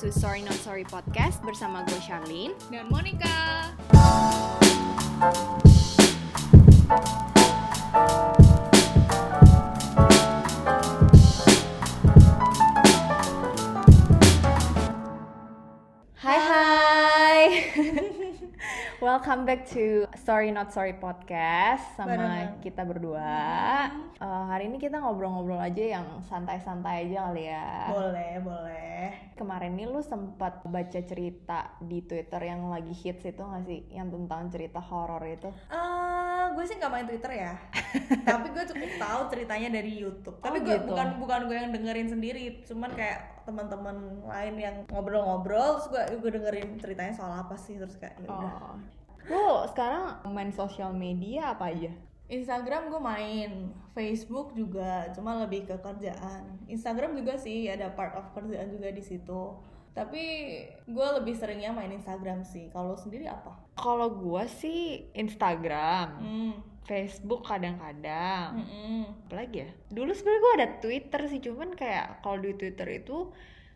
to 0.00 0.08
Sorry 0.08 0.40
Not 0.40 0.56
Sorry 0.64 0.80
Podcast 0.88 1.44
bersama 1.44 1.84
gue 1.84 2.00
Charlene 2.00 2.56
dan 2.72 2.88
Monica. 2.88 3.68
Welcome 19.10 19.42
back 19.42 19.66
to 19.68 20.06
Sorry 20.16 20.54
Not 20.54 20.70
Sorry 20.70 20.94
Podcast 20.94 21.82
sama 21.98 22.14
Barengan. 22.14 22.62
kita 22.62 22.86
berdua 22.86 23.34
Eh, 24.14 24.44
Hari 24.46 24.70
ini 24.70 24.78
kita 24.78 25.02
ngobrol-ngobrol 25.02 25.58
aja 25.58 25.98
yang 25.98 26.22
santai-santai 26.22 27.08
aja 27.08 27.26
kali 27.26 27.44
ya 27.44 27.90
Boleh, 27.90 28.38
boleh. 28.38 29.02
Kemarin 29.34 29.74
nih 29.74 29.88
lu 29.88 29.98
sempat 29.98 30.62
baca 30.62 31.00
cerita 31.02 31.74
di 31.80 32.06
Twitter 32.06 32.38
yang 32.44 32.70
lagi 32.70 32.92
hits 32.92 33.26
itu 33.26 33.40
gak 33.40 33.64
sih? 33.64 33.82
Yang 33.90 34.14
tentang 34.14 34.46
cerita 34.46 34.78
horor 34.78 35.26
itu 35.26 35.50
Eh, 35.66 36.29
gue 36.54 36.64
sih 36.66 36.76
nggak 36.78 36.92
main 36.92 37.06
Twitter 37.06 37.32
ya. 37.32 37.52
Tapi 38.28 38.46
gue 38.52 38.64
cukup 38.70 38.90
tahu 38.98 39.20
ceritanya 39.32 39.68
dari 39.74 39.92
YouTube. 39.98 40.36
Tapi 40.42 40.58
Oh, 40.60 40.64
gue 40.64 40.76
gitu. 40.76 40.86
bukan 40.90 41.08
bukan 41.22 41.40
gue 41.48 41.56
yang 41.56 41.70
dengerin 41.72 42.08
sendiri, 42.10 42.62
cuman 42.66 42.90
kayak 42.94 43.44
teman-teman 43.44 43.96
lain 44.26 44.54
yang 44.60 44.76
ngobrol-ngobrol, 44.92 45.78
terus 45.78 45.86
gue 45.90 46.02
gue 46.20 46.30
dengerin 46.38 46.78
ceritanya 46.78 47.14
soal 47.14 47.32
apa 47.34 47.54
sih, 47.58 47.78
terus 47.78 47.96
kayak 47.98 48.18
ya 48.22 48.28
udah. 48.28 48.54
Oh. 48.62 48.76
Lu 49.30 49.46
sekarang 49.70 50.22
main 50.30 50.50
sosial 50.50 50.90
media 50.94 51.54
apa 51.54 51.70
aja? 51.70 51.90
Instagram 52.30 52.94
gue 52.94 53.02
main, 53.02 53.50
Facebook 53.90 54.54
juga, 54.54 55.10
cuma 55.10 55.34
lebih 55.42 55.66
ke 55.66 55.74
kerjaan. 55.82 56.62
Instagram 56.70 57.18
juga 57.18 57.34
sih 57.34 57.66
ada 57.66 57.90
part 57.90 58.14
of 58.14 58.30
kerjaan 58.30 58.70
juga 58.70 58.94
di 58.94 59.02
situ. 59.02 59.58
Tapi 59.90 60.22
gue 60.84 61.06
lebih 61.14 61.34
seringnya 61.34 61.70
main 61.70 61.90
Instagram 61.90 62.42
sih. 62.42 62.68
Kalau 62.68 62.94
sendiri 62.94 63.26
apa? 63.26 63.58
Kalau 63.74 64.12
gua 64.12 64.44
sih 64.44 65.08
Instagram, 65.12 66.08
Hmm. 66.16 66.52
Facebook 66.82 67.42
kadang-kadang. 67.42 68.58
Mm-mm. 68.58 69.02
Apalagi 69.24 69.56
ya? 69.60 69.70
Dulu 69.88 70.10
sebenarnya 70.10 70.40
gua 70.40 70.52
ada 70.54 70.68
Twitter 70.76 71.20
sih, 71.26 71.40
cuman 71.40 71.72
kayak 71.72 72.20
kalau 72.20 72.38
di 72.38 72.54
Twitter 72.54 72.88
itu 72.94 73.30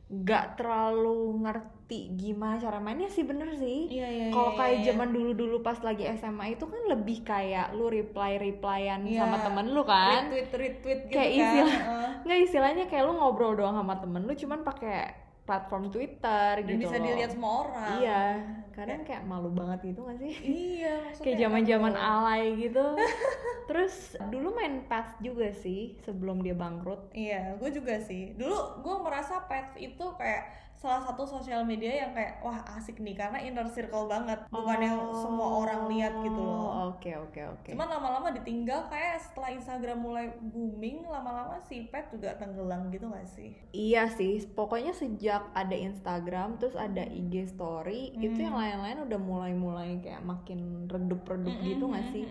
nggak 0.04 0.54
terlalu 0.54 1.40
ngerti 1.40 1.72
gimana 2.12 2.60
cara 2.60 2.76
mainnya 2.76 3.08
sih 3.08 3.24
bener 3.24 3.48
sih. 3.52 3.88
Iya 3.88 4.06
iya. 4.06 4.26
Kalau 4.28 4.52
iya, 4.52 4.58
kayak 4.60 4.76
iya. 4.76 4.86
zaman 4.86 5.08
dulu-dulu 5.10 5.56
pas 5.60 5.80
lagi 5.80 6.04
SMA 6.10 6.52
itu 6.52 6.64
kan 6.64 6.82
lebih 6.86 7.24
kayak 7.24 7.72
lu 7.72 7.88
reply-replyan 7.88 9.00
Iya. 9.02 9.20
sama 9.20 9.40
temen 9.40 9.66
lu 9.68 9.82
kan. 9.82 10.28
retweet 10.28 10.52
retweet 10.52 11.00
gitu 11.04 11.14
Kayak 11.14 11.30
kan. 11.30 11.40
istilah- 11.40 11.80
Heeh. 11.80 12.10
Nggak 12.24 12.38
istilahnya 12.42 12.84
kayak 12.86 13.04
lu 13.04 13.12
ngobrol 13.14 13.54
doang 13.54 13.74
sama 13.74 13.96
temen 13.96 14.22
lu 14.22 14.32
cuman 14.32 14.60
pakai 14.62 15.23
platform 15.44 15.92
Twitter 15.92 16.60
Dan 16.60 16.66
gitu 16.66 16.88
bisa 16.88 16.96
loh. 16.96 17.04
dilihat 17.04 17.30
semua 17.36 17.52
orang. 17.68 17.92
Iya, 18.00 18.24
kadang 18.72 19.00
kayak 19.04 19.22
malu 19.28 19.52
banget 19.52 19.92
gitu 19.92 20.00
gak 20.08 20.18
sih? 20.18 20.32
Iya, 20.40 20.94
kayak 21.24 21.36
zaman-zaman 21.38 21.94
alay 21.94 22.56
gitu. 22.56 22.86
Terus 23.68 24.16
dulu 24.28 24.56
main 24.56 24.84
PAS 24.88 25.16
juga 25.20 25.48
sih 25.52 25.96
sebelum 26.00 26.40
dia 26.40 26.56
bangkrut. 26.56 27.12
Iya, 27.12 27.56
gue 27.60 27.70
juga 27.72 28.00
sih. 28.00 28.32
Dulu 28.36 28.80
gue 28.80 28.96
merasa 29.04 29.44
pets 29.44 29.76
itu 29.76 30.04
kayak 30.16 30.44
salah 30.74 31.00
satu 31.00 31.24
sosial 31.24 31.64
media 31.64 32.04
yang 32.04 32.12
kayak 32.12 32.44
wah 32.44 32.60
asik 32.76 33.00
nih 33.00 33.16
karena 33.16 33.40
inner 33.40 33.64
circle 33.72 34.04
banget, 34.04 34.36
bukan 34.52 34.78
yang 34.84 35.00
semua 35.16 35.64
orang 35.64 35.88
lihat 35.88 36.12
gitu 36.20 36.36
loh. 36.36 36.60
Oh, 36.60 36.84
Oke 36.92 37.16
oke 37.16 37.40
oke. 37.40 37.70
Cuman 37.72 37.88
lama-lama 37.88 38.28
ditinggal 38.36 38.92
kayak 38.92 39.16
setelah 39.16 39.50
Instagram 39.50 39.98
mulai 40.04 40.26
booming, 40.44 41.08
lama-lama 41.08 41.56
si 41.64 41.88
pet 41.88 42.12
juga 42.12 42.36
tenggelam 42.36 42.92
gitu 42.92 43.08
gak 43.08 43.24
sih? 43.24 43.56
Iya 43.72 44.12
sih, 44.12 44.44
pokoknya 44.52 44.92
sejak 44.92 45.33
ada 45.54 45.74
Instagram 45.74 46.56
terus 46.58 46.74
ada 46.74 47.02
IG 47.02 47.50
Story 47.50 48.14
itu 48.14 48.38
Hmm. 48.38 48.46
yang 48.52 48.56
lain-lain 48.56 48.98
udah 49.06 49.20
mulai-mulai 49.20 49.90
kayak 49.98 50.22
makin 50.22 50.86
redup-redup 50.86 51.54
gitu 51.62 51.84
gak 51.90 52.06
sih? 52.10 52.26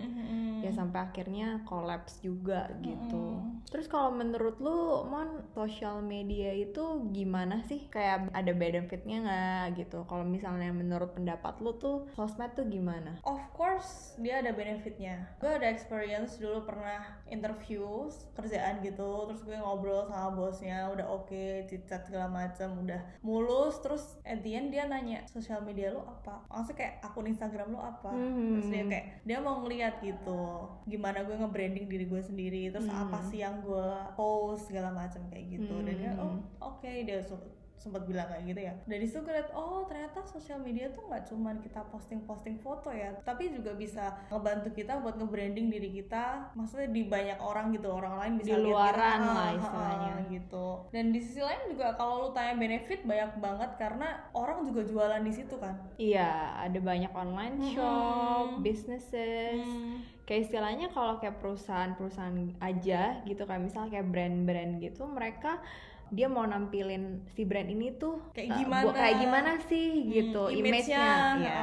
Ya 0.64 0.72
sampai 0.72 1.12
akhirnya 1.12 1.60
collapse 1.68 2.24
juga 2.24 2.72
gitu. 2.80 3.36
Mm-mm. 3.36 3.68
Terus 3.68 3.84
kalau 3.84 4.16
menurut 4.16 4.56
lu, 4.64 5.04
Mon, 5.04 5.44
sosial 5.52 6.00
media 6.00 6.56
itu 6.56 7.04
gimana 7.12 7.60
sih? 7.68 7.84
Kayak 7.92 8.32
ada 8.32 8.48
benefitnya 8.56 9.20
nggak 9.20 9.84
gitu? 9.84 10.08
Kalau 10.08 10.24
misalnya 10.24 10.72
menurut 10.72 11.12
pendapat 11.12 11.60
lu 11.60 11.76
tuh 11.76 12.08
sosmed 12.16 12.56
tuh 12.56 12.64
gimana? 12.64 13.20
Of 13.28 13.44
course 13.52 14.16
dia 14.16 14.40
ada 14.40 14.56
benefitnya. 14.56 15.36
Gue 15.36 15.52
ada 15.52 15.68
experience 15.68 16.40
dulu 16.40 16.64
pernah 16.64 17.20
interview 17.28 18.08
kerjaan 18.32 18.80
gitu, 18.80 19.28
terus 19.28 19.44
gue 19.44 19.56
ngobrol 19.60 20.08
sama 20.08 20.32
bosnya, 20.32 20.88
udah 20.88 21.04
oke, 21.12 21.68
cicat 21.68 22.08
segala 22.08 22.32
macam, 22.32 22.80
udah 22.80 22.93
mulus, 23.20 23.78
terus 23.78 24.04
at 24.22 24.40
the 24.40 24.52
end 24.52 24.68
dia 24.68 24.84
nanya 24.84 25.22
sosial 25.24 25.60
media 25.60 25.88
lu 25.88 26.00
apa? 26.00 26.42
Maksudnya 26.46 26.76
kayak 26.76 26.94
akun 27.00 27.26
Instagram 27.26 27.68
lu 27.68 27.78
apa? 27.78 28.08
Hmm. 28.08 28.56
Terus 28.56 28.68
dia 28.68 28.84
kayak 28.84 29.06
dia 29.22 29.38
mau 29.38 29.60
ngeliat 29.60 29.94
gitu, 29.98 30.42
gimana 30.84 31.22
gue 31.22 31.34
nge-branding 31.34 31.86
diri 31.86 32.04
gue 32.04 32.20
sendiri, 32.20 32.62
terus 32.68 32.84
Hmm. 32.84 33.06
apa 33.06 33.18
sih 33.22 33.38
yang 33.38 33.60
gue 33.60 33.88
post 34.12 34.68
segala 34.68 34.90
macam 34.90 35.22
kayak 35.28 35.46
gitu. 35.52 35.74
Dan 35.80 35.94
dia 35.96 36.12
oh 36.14 36.32
Hmm. 36.32 36.42
oke 36.60 36.90
dia 37.02 37.18
su- 37.18 37.52
sempat 37.76 38.08
bilang 38.08 38.24
kayak 38.30 38.44
gitu 38.48 38.60
ya 38.64 38.74
dari 38.88 39.04
situ 39.04 39.20
gue 39.20 39.34
liat 39.34 39.50
oh 39.52 39.84
ternyata 39.84 40.24
sosial 40.24 40.58
media 40.62 40.88
tuh 40.94 41.04
nggak 41.04 41.28
cuman 41.28 41.60
kita 41.60 41.84
posting-posting 41.92 42.56
foto 42.64 42.88
ya 42.88 43.12
tapi 43.26 43.52
juga 43.52 43.76
bisa 43.76 44.14
ngebantu 44.32 44.72
kita 44.72 45.04
buat 45.04 45.20
nge-branding 45.20 45.68
diri 45.68 45.90
kita 45.92 46.54
maksudnya 46.56 46.88
di 46.88 47.04
banyak 47.04 47.38
orang 47.42 47.74
gitu 47.76 47.92
orang 47.92 48.16
lain 48.16 48.32
Di 48.38 48.40
bisa 48.48 48.56
lihat 48.56 48.64
luaran 48.64 49.20
kita, 49.20 49.28
lah 49.28 49.36
ah, 49.36 49.44
ah, 49.44 49.52
istilahnya. 49.60 50.12
ah, 50.14 50.22
gitu 50.32 50.66
dan 50.94 51.04
di 51.12 51.20
sisi 51.20 51.40
lain 51.44 51.62
juga 51.68 51.86
kalau 51.98 52.14
lu 52.24 52.28
tanya 52.32 52.54
benefit 52.56 53.00
banyak 53.04 53.30
banget 53.38 53.70
karena 53.76 54.08
orang 54.32 54.64
juga 54.64 54.80
jualan 54.88 55.22
di 55.22 55.32
situ 55.34 55.56
kan 55.60 55.76
Iya, 55.94 56.58
ada 56.58 56.78
banyak 56.82 57.12
online 57.14 57.56
shop, 57.70 58.58
businesses. 58.66 59.62
Hmm. 59.62 60.02
Kayak 60.26 60.50
istilahnya 60.50 60.86
kalau 60.90 61.22
kayak 61.22 61.38
perusahaan-perusahahaan 61.38 62.58
aja 62.58 63.22
gitu 63.22 63.42
kayak 63.46 63.62
misalnya 63.62 64.00
kayak 64.00 64.08
brand-brand 64.10 64.82
gitu, 64.82 65.06
mereka 65.06 65.62
dia 66.08 66.26
mau 66.26 66.44
nampilin 66.44 67.24
si 67.26 67.42
brand 67.42 67.66
ini 67.66 67.96
tuh 67.96 68.20
Kayak 68.30 68.48
uh, 68.50 68.56
gimana? 68.60 68.84
bu- 68.84 68.94
kayak 68.94 69.16
gimana 69.18 69.50
sih 69.62 69.88
Hmm, 69.98 70.10
gitu 70.10 70.42
image-nya. 70.48 70.60
image-nya 70.60 71.12
ya 71.40 71.60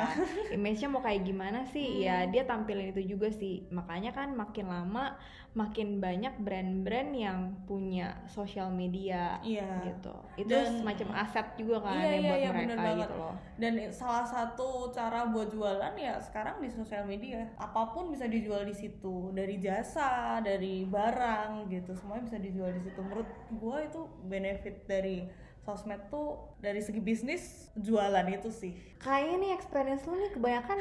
image-nya 0.52 0.88
mau 0.88 1.02
kayak 1.02 1.22
gimana 1.22 1.59
sih 1.66 1.88
ya 2.00 2.24
Hmm. 2.24 2.29
dia 2.29 2.44
tampilin 2.44 2.90
itu 2.90 3.02
juga 3.07 3.29
sih 3.29 3.66
makanya 3.69 4.12
kan 4.12 4.34
makin 4.34 4.68
lama 4.68 5.16
makin 5.52 6.00
banyak 6.00 6.32
brand-brand 6.40 7.12
yang 7.12 7.40
punya 7.66 8.16
sosial 8.26 8.72
media 8.72 9.36
Iya. 9.42 9.84
gitu 9.84 10.16
itu 10.40 10.48
Dan- 10.48 10.80
semacam 10.80 11.10
aset 11.18 11.48
juga 11.56 11.84
kan 11.84 11.92
Iya, 11.94 12.02
ya 12.02 12.16
iya, 12.16 12.24
buat 12.24 12.40
iya, 12.40 12.50
bener 12.50 12.68
mereka 12.70 12.84
banget. 12.86 13.00
gitu 13.04 13.16
loh 13.18 13.36
Dan 13.58 13.74
salah 13.92 14.24
satu 14.24 14.68
cara 14.90 15.20
buat 15.26 15.48
jualan 15.48 15.94
ya 15.94 16.18
sekarang 16.18 16.58
di 16.58 16.68
sosial 16.68 17.06
media. 17.06 17.46
Apa 17.56 17.92
pun 17.92 18.10
bisa 18.10 18.26
dijual 18.26 18.64
di 18.64 18.74
situ. 18.74 19.30
Dari 19.30 19.60
jasa, 19.60 20.10
dari 20.40 20.82
barang 20.84 21.70
gitu. 21.70 21.94
Semuanya 21.94 22.26
bisa 22.26 22.40
dijual 22.40 22.72
di 22.72 22.82
situ. 22.82 22.98
Menurut 22.98 23.30
gua 23.54 23.78
itu 23.82 24.02
benefit 24.24 24.82
dari 24.84 25.30
sosmed 25.62 26.10
tuh 26.10 26.58
dari 26.58 26.82
segi 26.82 26.98
bisnis 26.98 27.70
jualan 27.76 28.26
itu 28.30 28.50
sih. 28.50 28.74
kayaknya 28.98 29.36
nih 29.40 29.52
experience 29.54 30.02
lu 30.04 30.16
nih 30.16 30.32
kebanyakan 30.32 30.78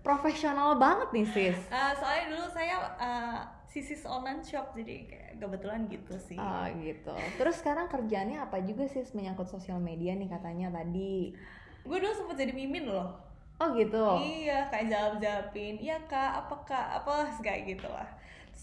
profesional 0.00 0.74
banget 0.76 1.08
nih 1.10 1.26
sis 1.26 1.58
Ah, 1.68 1.90
soalnya 1.92 2.30
dulu 2.30 2.46
saya 2.48 2.76
ah, 2.96 3.38
sisis 3.72 4.04
online 4.04 4.44
shop 4.44 4.76
jadi 4.76 5.08
kayak 5.08 5.30
kebetulan 5.40 5.88
gitu 5.88 6.12
sih. 6.20 6.36
Oh 6.36 6.68
gitu. 6.76 7.16
Terus 7.40 7.64
sekarang 7.64 7.88
kerjaannya 7.88 8.44
apa 8.44 8.60
juga 8.60 8.84
sih 8.84 9.00
menyangkut 9.16 9.48
sosial 9.48 9.80
media 9.80 10.12
nih 10.12 10.28
katanya 10.28 10.68
tadi? 10.68 11.32
Gue 11.80 11.96
dulu 11.96 12.12
sempet 12.12 12.36
jadi 12.44 12.52
mimin 12.52 12.92
loh. 12.92 13.16
Oh 13.56 13.72
gitu. 13.72 14.04
Iya, 14.20 14.68
kayak 14.68 14.92
jawab-jawabin, 14.92 15.80
iya 15.80 15.96
kak, 16.04 16.44
apa 16.44 16.56
kak, 16.68 16.86
apa 17.00 17.30
kayak 17.40 17.78
gitu 17.78 17.88
lah. 17.88 18.04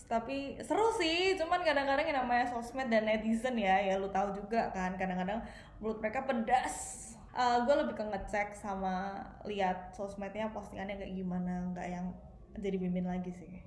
Tapi 0.06 0.62
seru 0.62 0.94
sih, 0.94 1.33
cuman 1.39 1.66
kadang-kadang 1.66 2.06
yang 2.06 2.19
namanya 2.22 2.45
sosmed 2.45 2.92
dan 2.94 3.10
netizen 3.10 3.57
ya, 3.57 3.81
ya 3.81 3.98
lu 3.98 4.12
tahu 4.13 4.36
juga 4.36 4.69
kan, 4.75 4.94
kadang-kadang 5.00 5.42
mulut 5.81 5.98
mereka 5.98 6.28
pedas. 6.28 7.10
gue 7.39 7.75
lebih 7.86 7.95
ke 7.95 8.04
ngecek 8.04 8.57
sama 8.57 9.24
lihat 9.48 9.95
sosmednya 9.95 10.51
postingannya 10.51 11.00
kayak 11.00 11.13
gimana, 11.16 11.72
nggak 11.72 11.88
yang 11.88 12.06
jadi 12.60 12.78
mimin 12.81 13.07
lagi 13.07 13.31
sih. 13.31 13.63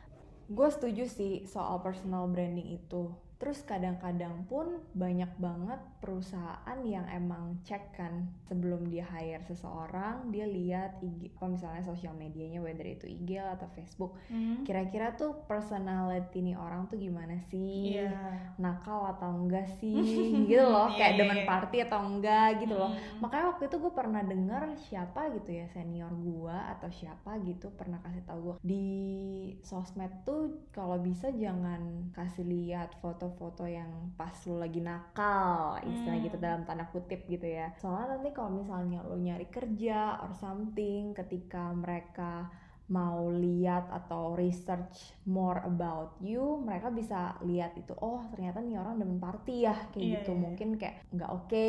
Gue 0.53 0.69
setuju 0.69 1.09
sih 1.09 1.49
soal 1.49 1.81
personal 1.81 2.29
branding 2.29 2.77
itu. 2.77 3.09
Terus 3.43 3.67
kadang-kadang 3.67 4.47
pun 4.47 4.79
banyak 4.95 5.35
banget 5.37 5.83
perusahaan 5.99 6.79
yang 6.87 7.03
emang 7.11 7.59
cek 7.63 7.91
kan 7.93 8.31
sebelum 8.47 8.87
dia 8.87 9.03
hire 9.03 9.43
seseorang, 9.43 10.31
dia 10.31 10.47
lihat 10.47 11.03
IG, 11.03 11.35
apa 11.35 11.51
misalnya 11.51 11.83
sosial 11.83 12.15
medianya, 12.15 12.63
whether 12.63 12.87
itu 12.87 13.11
IG 13.11 13.35
atau 13.43 13.67
Facebook. 13.75 14.15
Kira-kira 14.63 15.11
tuh 15.13 15.43
personality 15.45 16.39
nih 16.39 16.55
orang 16.55 16.87
tuh 16.87 17.03
gimana 17.03 17.35
sih? 17.51 17.99
Iya. 17.99 18.15
nakal 18.59 19.11
atau 19.11 19.35
enggak 19.35 19.67
sih 19.81 19.99
gitu 20.51 20.63
loh 20.63 20.87
Iya, 20.87 20.99
kayak 21.03 21.13
iya, 21.13 21.19
demen 21.19 21.39
iya. 21.43 21.47
party 21.49 21.77
atau 21.83 21.99
enggak 21.99 22.63
gitu 22.63 22.75
loh 22.79 22.91
Hmm. 22.93 23.25
makanya 23.25 23.57
waktu 23.57 23.65
itu 23.67 23.77
gue 23.81 23.93
pernah 23.97 24.21
denger 24.21 24.63
siapa 24.77 25.33
gitu 25.33 25.51
ya 25.51 25.65
senior 25.73 26.13
gua 26.13 26.69
atau 26.77 26.93
siapa 26.93 27.41
gitu 27.43 27.73
pernah 27.73 27.97
kasih 28.05 28.21
tahu 28.23 28.39
gue 28.45 28.57
di 28.61 28.87
sosmed 29.65 30.13
tuh 30.23 30.69
kalau 30.71 31.01
bisa 31.01 31.33
jangan 31.33 32.13
kasih 32.13 32.45
lihat 32.45 32.93
foto 33.01 33.32
foto-foto 33.33 33.65
yang 33.65 34.13
pas 34.15 34.37
lu 34.47 34.61
lagi 34.61 34.81
nakal 34.85 35.81
istilah 35.83 36.17
Hmm. 36.19 36.25
gitu 36.29 36.37
dalam 36.37 36.63
tanda 36.69 36.85
kutip 36.93 37.25
gitu 37.27 37.47
ya 37.49 37.73
soalnya 37.81 38.17
nanti 38.19 38.31
kalau 38.37 38.51
misalnya 38.61 39.01
lu 39.09 39.17
nyari 39.19 39.49
kerja 39.49 40.21
or 40.21 40.31
something 40.37 41.17
ketika 41.17 41.73
mereka 41.73 42.47
mau 42.93 43.33
lihat 43.33 43.89
atau 43.89 44.37
research 44.37 45.17
more 45.25 45.65
about 45.65 46.13
you 46.21 46.61
mereka 46.61 46.93
bisa 46.93 47.33
lihat 47.41 47.73
itu 47.75 47.97
oh 47.97 48.21
ternyata 48.29 48.61
nih 48.61 48.77
orang 48.77 49.01
demen 49.01 49.17
party 49.17 49.65
ya 49.65 49.73
kayak 49.89 50.05
Iya, 50.05 50.13
gitu 50.21 50.33
iya. 50.33 50.41
mungkin 50.45 50.69
kayak 50.77 50.97
nggak 51.09 51.31
oke 51.33 51.69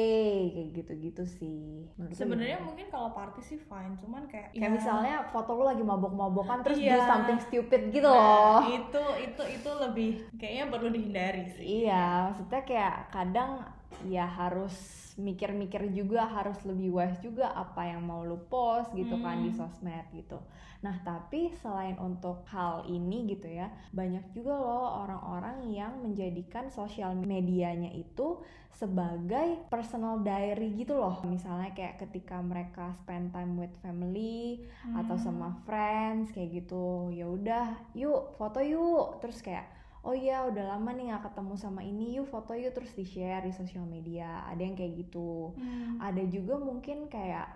kayak 0.51 0.69
gitu-gitu 0.75 1.23
sih 1.23 1.87
Sebenarnya 2.11 2.59
mungkin 2.59 2.91
kalau 2.91 3.15
party 3.15 3.39
sih 3.39 3.57
fine, 3.57 3.95
cuman 3.95 4.27
kayak 4.27 4.51
kayak 4.51 4.59
ya, 4.59 4.67
misalnya 4.67 5.15
foto 5.31 5.55
lu 5.55 5.63
lagi 5.63 5.81
mabok-mabokan 5.81 6.59
terus 6.61 6.77
do 6.77 6.91
Iya. 6.91 7.07
something 7.07 7.39
stupid 7.39 7.81
gitu 7.89 8.03
nah, 8.03 8.59
loh 8.59 8.59
Itu 8.67 9.03
itu 9.17 9.43
itu 9.47 9.69
lebih 9.79 10.11
kayaknya 10.35 10.65
perlu 10.67 10.89
dihindari 10.89 11.43
sih. 11.47 11.87
Iya, 11.87 12.27
maksudnya 12.27 12.61
kayak 12.63 12.95
kadang 13.09 13.63
ya 14.05 14.25
harus 14.27 14.73
mikir-mikir 15.13 15.93
juga, 15.93 16.25
harus 16.25 16.57
lebih 16.65 16.89
wise 16.97 17.21
juga 17.21 17.53
apa 17.53 17.85
yang 17.85 18.01
mau 18.01 18.25
lu 18.25 18.37
post 18.49 18.89
gitu 18.97 19.21
kan 19.21 19.45
di 19.45 19.49
Hmm. 19.49 19.53
sosmed 19.53 20.09
gitu. 20.11 20.41
Nah, 20.81 20.99
tapi 21.05 21.53
selain 21.61 21.95
untuk 22.01 22.43
hal 22.49 22.83
ini 22.89 23.29
gitu 23.29 23.45
ya, 23.47 23.69
banyak 23.93 24.33
juga 24.33 24.57
loh 24.57 25.05
orang-orang 25.05 25.69
yang 25.69 26.01
menjadikan 26.01 26.67
sosial 26.67 27.13
medianya 27.15 27.93
itu 27.93 28.41
sebagai 28.73 29.63
personal 29.69 30.25
diary 30.25 30.73
gitu 30.75 30.97
loh. 30.97 31.21
Misalnya 31.23 31.71
kayak 31.77 32.01
ketika 32.03 32.41
mereka 32.41 32.97
spend 32.99 33.29
time 33.31 33.53
with 33.55 33.71
family 33.85 34.65
atau 34.91 35.15
Hmm. 35.15 35.23
sama 35.25 35.61
friends 35.63 36.33
kayak 36.33 36.65
gitu. 36.65 37.13
Ya 37.13 37.29
udah, 37.29 37.65
yuk 37.93 38.33
foto 38.35 38.59
yuk. 38.59 39.21
Terus 39.21 39.39
kayak 39.45 39.69
oh 40.03 40.15
iya 40.15 40.43
udah 40.45 40.75
lama 40.75 40.89
nih 40.91 41.09
nggak 41.09 41.31
ketemu 41.31 41.53
sama 41.55 41.81
ini 41.81 42.19
yuk 42.19 42.27
foto 42.27 42.51
yuk 42.53 42.75
terus 42.75 42.91
di 42.91 43.07
share 43.07 43.43
di 43.43 43.51
sosial 43.55 43.87
media 43.87 44.43
ada 44.45 44.59
yang 44.59 44.75
kayak 44.75 44.93
gitu 44.99 45.55
Hmm. 45.55 45.95
ada 45.99 46.23
juga 46.27 46.59
mungkin 46.59 47.07
kayak 47.07 47.47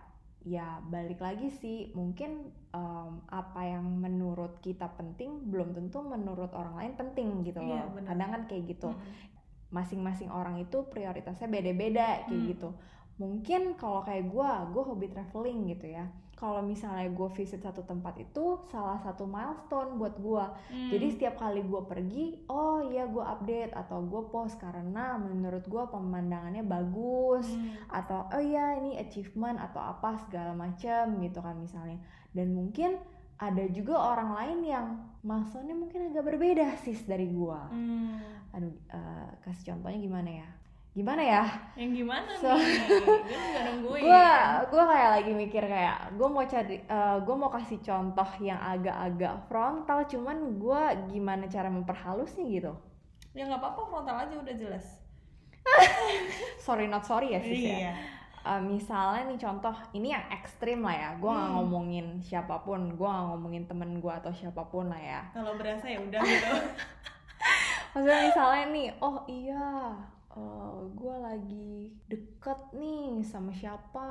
ya 0.47 0.79
balik 0.87 1.19
lagi 1.19 1.51
sih 1.51 1.91
mungkin 1.91 2.47
em, 2.71 3.11
apa 3.27 3.61
yang 3.67 3.83
menurut 3.99 4.63
kita 4.63 4.87
penting 4.95 5.51
belum 5.51 5.75
tentu 5.75 5.99
menurut 5.99 6.55
orang 6.55 6.79
lain 6.79 6.93
penting 6.95 7.43
gitu 7.43 7.59
Iya, 7.59 7.83
loh 7.83 7.99
benar. 7.99 8.07
kadang 8.15 8.29
kan 8.31 8.41
kayak 8.47 8.63
gitu 8.71 8.89
Hmm. 8.95 9.03
masing-masing 9.67 10.31
orang 10.31 10.55
itu 10.63 10.87
prioritasnya 10.87 11.51
beda-beda 11.51 12.23
kayak 12.23 12.31
Hmm. 12.31 12.51
gitu 12.55 12.69
mungkin 13.17 13.73
kalau 13.73 14.01
kayak 14.01 14.29
gue 14.29 14.49
gue 14.71 14.83
hobi 14.83 15.07
traveling 15.09 15.73
gitu 15.73 15.89
ya 15.89 16.05
kalau 16.37 16.61
misalnya 16.61 17.09
gue 17.09 17.29
visit 17.33 17.65
satu 17.65 17.81
tempat 17.81 18.13
itu 18.21 18.61
salah 18.69 19.01
satu 19.01 19.25
milestone 19.25 19.97
buat 19.97 20.21
gue 20.21 20.45
Hmm. 20.69 20.89
jadi 20.93 21.05
setiap 21.09 21.35
kali 21.35 21.65
gue 21.65 21.81
pergi, 21.81 22.25
oh 22.45 22.77
iya 22.83 23.09
gue 23.09 23.25
update 23.25 23.73
atau 23.73 24.05
gue 24.05 24.21
post 24.29 24.61
karena 24.61 25.17
menurut 25.17 25.65
gue 25.65 25.83
pemandangannya 25.89 26.61
bagus 26.61 27.49
Hmm. 27.49 27.73
atau 27.89 28.29
oh 28.29 28.37
iya 28.37 28.77
ini 28.77 29.01
achievement 29.01 29.57
atau 29.57 29.81
apa 29.81 30.13
segala 30.21 30.53
macam 30.53 31.17
gitu 31.17 31.41
kan 31.41 31.57
misalnya. 31.57 31.97
Dan 32.29 32.53
mungkin 32.53 33.01
ada 33.41 33.65
juga 33.73 33.97
orang 33.97 34.37
lain 34.37 34.59
yang 34.61 34.85
milestone-nya 35.25 35.73
mungkin 35.73 36.13
agak 36.13 36.21
berbeda 36.21 36.77
sis 36.85 37.01
dari 37.01 37.33
gue. 37.33 37.59
Hmm. 37.73 38.21
Aduh, 38.53 38.77
eh, 38.93 39.29
kasih 39.41 39.73
contohnya 39.73 39.97
gimana 39.97 40.29
ya? 40.45 40.49
Gimana 40.97 41.21
ya? 41.21 41.43
Yang 41.77 41.91
gimana 41.95 42.29
So- 42.33 42.57
nih? 42.57 42.73
Gue 43.29 43.37
juga 43.37 43.59
nungguin. 43.63 44.01
gue 44.01 44.27
gue 44.67 44.83
kayak 44.83 45.09
lagi 45.13 45.31
mikir 45.31 45.63
kayak 45.63 45.97
gue 46.11 46.25
mau 46.27 46.41
cari 46.43 46.75
gue 47.21 47.35
mau 47.35 47.49
kasih 47.49 47.77
contoh 47.79 48.29
yang 48.39 48.57
agak-agak 48.57 49.45
frontal 49.45 49.99
cuman 50.03 50.37
gue 50.57 50.81
gimana 51.07 51.45
cara 51.45 51.69
memperhalusnya 51.69 52.45
gitu 52.47 52.73
Ya 53.31 53.45
nggak 53.45 53.61
apa-apa 53.61 53.81
frontal 53.85 54.17
aja 54.17 54.33
udah 54.35 54.55
jelas. 54.55 54.85
sorry 56.59 56.87
not 56.87 57.03
sorry 57.03 57.29
ya 57.29 57.39
sis 57.39 57.61
ya 57.61 57.77
Iya. 57.79 57.93
Eh, 58.47 58.61
misalnya 58.63 59.27
nih 59.27 59.37
contoh 59.37 59.75
ini 59.91 60.09
yang 60.09 60.23
ekstrim 60.31 60.79
lah 60.79 60.95
ya 60.95 61.09
gue 61.13 61.27
nggak 61.27 61.45
Hmm. 61.45 61.57
ngomongin 61.59 62.07
siapa 62.19 62.57
pun 62.59 62.89
gue 62.89 63.05
nggak 63.05 63.27
ngomongin 63.29 63.63
temen 63.65 63.99
gue 63.99 64.09
atau 64.09 64.31
siapa 64.31 64.65
pun 64.65 64.87
lah 64.87 64.97
ya 64.97 65.21
Kalau 65.29 65.53
berasa 65.53 65.85
ya 65.85 65.99
udah 65.99 66.21
gitu. 66.23 66.47
maksudnya 67.91 68.19
misalnya 68.23 68.65
nih 68.71 68.87
oh 68.97 69.17
iya 69.27 69.67
gue 70.93 71.15
lagi 71.19 71.93
deket 72.09 72.59
nih 72.75 73.21
sama 73.25 73.51
siapa? 73.53 74.09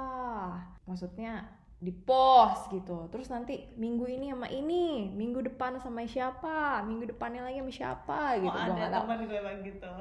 Maksudnya 0.87 1.47
di 1.77 1.93
post 1.93 2.73
gitu. 2.73 3.09
Terus 3.13 3.29
nanti 3.29 3.69
minggu 3.77 4.09
ini 4.09 4.33
sama 4.33 4.49
ini 4.49 5.13
minggu 5.13 5.45
depan 5.45 5.77
sama 5.77 6.09
siapa 6.09 6.81
minggu 6.89 7.13
depannya 7.13 7.45
lagi 7.45 7.61
sama 7.61 7.73
siapa 7.73 8.21
gitu. 8.41 8.57
Oh, 8.57 8.65
gua 8.73 8.81
ada 8.81 9.01
teman 9.03 9.19
gue 9.29 9.37
emang 9.37 9.61
gitu. 9.61 9.97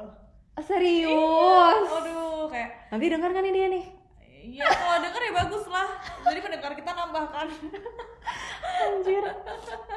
Ah, 0.55 0.63
serius? 0.63 1.83
Aduh, 1.91 2.47
kayak 2.47 2.87
nanti 2.87 3.05
denger 3.11 3.31
kan 3.35 3.43
nih 3.43 3.53
dia 3.53 3.67
nih? 3.67 3.85
Ya 4.45 4.67
kalau 4.71 4.97
denger 5.03 5.21
ya 5.25 5.33
bagus 5.35 5.65
lah. 5.67 5.89
Jadi 6.25 6.39
pendengar 6.39 6.71
kita 6.77 6.91
nambah 6.95 7.25
kan. 7.33 7.47
anjir. 8.75 9.23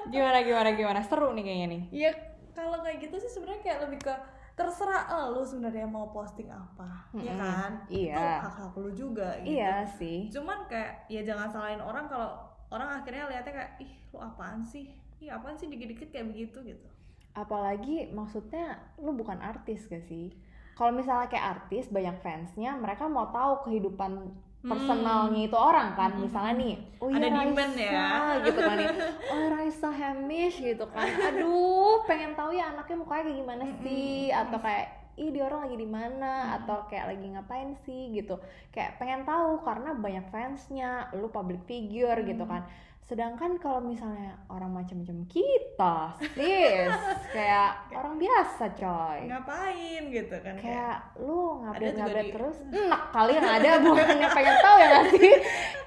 Gimana 0.08 0.38
gimana 0.42 0.70
gimana? 0.74 1.00
Seru 1.04 1.30
nih 1.36 1.44
kayaknya 1.44 1.66
nih. 1.68 1.82
Ya 1.92 2.10
kalau 2.56 2.80
kayak 2.82 2.98
gitu 3.06 3.16
sih 3.22 3.30
sebenarnya 3.30 3.60
kayak 3.62 3.78
lebih 3.86 3.98
ke 4.02 4.14
terserah 4.58 5.06
lu 5.30 5.40
sebenarnya 5.40 5.86
mau 5.86 6.10
posting 6.10 6.50
apa, 6.50 7.06
ya 7.14 7.30
Mm-mm. 7.30 7.38
kan? 7.38 7.70
Iya. 7.86 8.12
Itu 8.12 8.22
hak 8.42 8.54
hak 8.58 8.72
lu 8.74 8.90
juga 8.92 9.28
gitu. 9.38 9.54
iya 9.54 9.86
sih 9.88 10.26
Cuman 10.28 10.66
kayak 10.66 11.06
ya 11.06 11.22
jangan 11.22 11.46
salahin 11.46 11.78
orang 11.78 12.04
kalau 12.04 12.34
orang 12.68 12.98
akhirnya 12.98 13.24
lihatnya 13.26 13.54
kayak 13.54 13.70
ih 13.78 13.92
lu 14.10 14.18
apaan 14.18 14.60
sih? 14.60 14.90
Ih 15.18 15.30
apaan 15.30 15.54
sih 15.54 15.66
dikit-dikit 15.66 16.10
kayak 16.10 16.28
begitu 16.28 16.58
gitu. 16.66 16.88
apalagi 17.32 18.10
maksudnya 18.10 18.66
lu 18.98 19.14
bukan 19.14 19.38
artis 19.38 19.86
gak 19.86 20.02
sih 20.02 20.34
kalau 20.74 20.90
misalnya 20.90 21.26
kayak 21.26 21.46
artis 21.56 21.86
banyak 21.86 22.18
fansnya 22.18 22.74
mereka 22.74 23.06
mau 23.06 23.30
tahu 23.30 23.62
kehidupan 23.64 24.26
personalnya 24.60 25.46
itu 25.46 25.54
orang 25.54 25.94
kan 25.94 26.10
Hmm. 26.10 26.26
misalnya 26.26 26.54
nih 26.58 26.74
oh 26.98 27.06
Ada 27.06 27.14
iya 27.16 27.30
demand 27.30 27.54
Raisa 27.54 27.78
ya. 27.78 28.10
gitu 28.42 28.58
kan 28.58 28.74
nih 28.74 28.88
oh 29.28 29.44
Raisa 29.48 29.90
Hamish 29.92 30.56
gitu 30.60 30.84
kan 30.88 31.06
aduh 31.30 31.87
pengen 32.04 32.36
tahu 32.36 32.52
ya 32.52 32.70
anaknya 32.70 32.96
mukanya 32.96 33.22
kayak 33.26 33.38
gimana 33.40 33.64
sih? 33.80 34.28
Atau 34.30 34.58
kayak 34.60 34.86
ih 35.18 35.34
dia 35.34 35.42
orang 35.50 35.66
lagi 35.66 35.76
di 35.76 35.88
mana? 35.88 36.32
Atau 36.60 36.86
kayak 36.86 37.10
lagi 37.10 37.26
ngapain 37.32 37.70
sih? 37.82 38.14
Gitu. 38.14 38.34
Kayak 38.70 39.00
pengen 39.00 39.22
tahu 39.24 39.62
karena 39.62 39.90
banyak 39.94 40.26
fansnya 40.30 41.10
lu 41.16 41.26
public 41.28 41.64
figure 41.64 42.22
gitu 42.22 42.44
kan. 42.44 42.62
Sedangkan 43.08 43.56
kalau 43.56 43.80
misalnya 43.80 44.36
orang 44.52 44.68
macam-macam 44.68 45.24
kita 45.32 46.12
sis 46.36 46.92
kayak 47.34 47.88
orang 47.96 48.20
biasa 48.20 48.64
coy. 48.76 49.18
Ngapain 49.32 50.02
gitu 50.12 50.36
kan 50.44 50.54
kayak 50.60 50.60
kayak 50.60 50.98
lu 51.16 51.64
ngupdate 51.64 51.88
juga 51.88 52.04
ngupdate 52.04 52.26
di- 52.28 52.34
terus 52.36 52.56
enak 52.68 53.02
kali 53.08 53.32
yang 53.32 53.48
ada 53.48 53.70
bukannya 53.88 54.28
pengen 54.28 54.56
tahu 54.60 54.76
ya 54.76 54.86
gak 54.92 55.06
sih? 55.16 55.32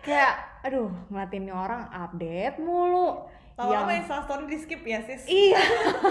Kayak 0.02 0.34
aduh 0.66 0.90
ngeliatin 1.14 1.46
orang 1.54 1.84
update 1.94 2.58
mulu 2.58 3.22
lama-lama 3.56 3.92
yang 3.92 4.02
instastory 4.02 4.46
di 4.48 4.58
skip 4.58 4.82
ya 4.82 5.00
sis. 5.04 5.24
iya 5.26 5.62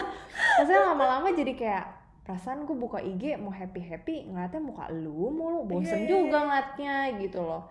maksudnya 0.61 0.83
lama-lama 0.93 1.29
jadi 1.33 1.53
kayak 1.55 1.87
perasaan 2.23 2.63
gue 2.63 2.77
buka 2.77 3.01
IG 3.01 3.37
mau 3.37 3.51
happy 3.51 3.81
happy 3.81 4.17
ngeliatnya 4.25 4.61
muka 4.61 4.87
lu 4.89 5.31
mulu 5.31 5.67
bosen 5.67 6.05
Iya. 6.05 6.09
juga 6.09 6.39
ngeliatnya 6.45 6.95
gitu 7.19 7.43
loh 7.43 7.65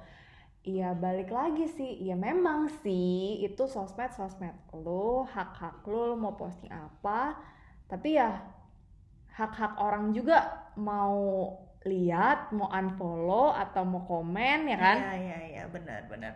Iya 0.59 0.91
balik 0.91 1.31
lagi 1.31 1.71
sih, 1.71 2.03
ya 2.03 2.19
memang 2.19 2.67
sih 2.83 3.39
itu 3.39 3.63
sosmed 3.63 4.11
sosmed 4.11 4.51
lu, 4.75 5.23
hak 5.23 5.55
hak 5.55 5.87
lu 5.87 6.19
mau 6.19 6.35
posting 6.35 6.67
apa, 6.67 7.39
tapi 7.87 8.19
ya 8.19 8.43
hak 9.31 9.55
hak 9.55 9.73
orang 9.79 10.11
juga 10.11 10.67
mau 10.75 11.47
lihat, 11.87 12.51
mau 12.51 12.67
unfollow 12.75 13.55
atau 13.55 13.87
mau 13.87 14.03
komen 14.03 14.67
ya 14.67 14.77
kan? 14.77 14.97
Iya 14.99 15.15
iya 15.15 15.39
iya 15.47 15.63
benar 15.71 16.03
benar. 16.11 16.35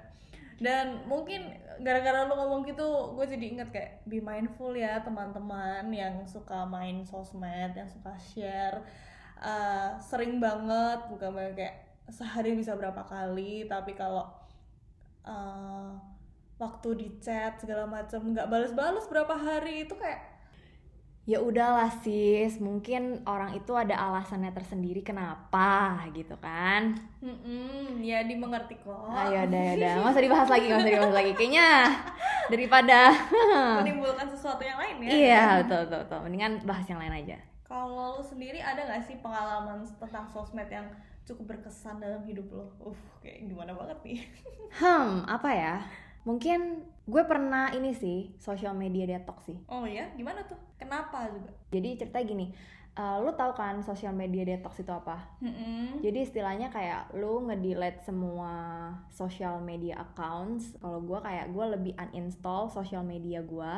Dan 0.64 1.04
mungkin 1.12 1.52
gara-gara 1.84 2.24
lu 2.24 2.40
ngomong 2.40 2.64
gitu, 2.64 3.12
gue 3.20 3.26
jadi 3.28 3.46
inget 3.52 3.70
kayak 3.76 3.92
be 4.08 4.24
mindful 4.24 4.72
ya 4.72 5.04
teman-teman 5.04 5.92
yang 5.92 6.24
suka 6.24 6.64
main 6.64 7.04
sosmed, 7.04 7.76
yang 7.76 7.90
suka 7.92 8.16
share, 8.16 8.80
Eh, 9.44 9.90
sering 10.00 10.40
banget 10.40 11.04
bukan 11.12 11.36
banget 11.36 11.54
kayak 11.60 11.76
sehari 12.08 12.56
bisa 12.56 12.80
berapa 12.80 13.04
kali, 13.04 13.68
tapi 13.68 13.92
kalau 13.92 14.24
eh, 15.28 15.92
waktu 16.56 16.90
di 16.96 17.08
chat 17.20 17.60
segala 17.60 17.84
macam 17.84 18.24
nggak 18.32 18.48
balas-balas 18.48 19.04
berapa 19.12 19.36
hari 19.36 19.84
itu 19.84 19.96
kayak 20.00 20.33
Ya 21.24 21.40
udahlah 21.40 21.88
sis, 22.04 22.60
mungkin 22.60 23.24
orang 23.24 23.56
itu 23.56 23.72
ada 23.72 23.96
alasannya 23.96 24.52
tersendiri 24.52 25.00
kenapa 25.00 26.04
gitu 26.12 26.36
kan? 26.44 27.00
mm 27.24 28.04
ya 28.04 28.28
dimengerti 28.28 28.76
kok. 28.84 29.08
Ayo 29.08 29.48
udah 29.48 29.64
ya 29.64 29.74
udah, 29.80 29.92
nggak 30.04 30.12
usah 30.12 30.24
dibahas 30.28 30.50
lagi, 30.52 30.66
nggak 30.68 30.82
usah 30.84 30.92
dibahas 30.92 31.16
lagi. 31.16 31.32
Kayaknya 31.32 31.68
daripada 32.52 33.00
menimbulkan 33.80 34.28
sesuatu 34.28 34.60
yang 34.68 34.76
lain 34.76 34.96
ya. 35.00 35.12
iya 35.16 35.44
betul 35.64 35.88
betul 35.88 36.00
betul, 36.04 36.20
mendingan 36.28 36.54
bahas 36.68 36.86
yang 36.92 37.00
lain 37.00 37.16
aja. 37.24 37.40
Kalau 37.64 38.20
lu 38.20 38.24
sendiri 38.24 38.60
ada 38.60 38.84
gak 38.86 39.02
sih 39.08 39.18
pengalaman 39.24 39.82
tentang 39.98 40.28
sosmed 40.28 40.68
yang 40.68 40.86
cukup 41.24 41.56
berkesan 41.56 42.04
dalam 42.04 42.22
hidup 42.28 42.46
lo? 42.52 42.68
Uh, 42.84 43.00
kayak 43.24 43.48
gimana 43.48 43.72
banget 43.72 43.98
nih? 44.04 44.20
Hmm, 44.74 45.22
apa 45.30 45.50
ya? 45.54 45.76
Mungkin 46.24 46.88
gue 47.04 47.24
pernah 47.28 47.76
ini 47.76 47.92
sih 47.92 48.32
social 48.40 48.72
media 48.76 49.04
detox 49.08 49.52
sih. 49.52 49.60
Oh 49.68 49.84
ya 49.84 50.08
gimana 50.16 50.44
tuh? 50.48 50.60
Kenapa 50.80 51.28
juga? 51.32 51.52
Jadi 51.72 52.00
cerita 52.00 52.20
gini 52.24 52.52
uh, 52.96 53.20
lu 53.20 53.36
tahu 53.36 53.52
kan 53.54 53.84
social 53.84 54.16
media 54.16 54.48
detox 54.48 54.80
itu 54.80 54.92
apa? 54.94 55.20
Mm-mm. 55.44 56.00
jadi 56.00 56.24
istilahnya 56.24 56.72
kayak 56.72 57.12
lu 57.18 57.44
nge-delete 57.50 58.08
semua 58.08 58.54
social 59.12 59.60
media 59.60 60.00
accounts. 60.00 60.76
Kalau 60.80 61.04
gue 61.04 61.20
kayak 61.20 61.52
gue 61.52 61.66
lebih 61.76 61.94
uninstall 62.00 62.72
social 62.72 63.04
media 63.04 63.44
gue 63.44 63.74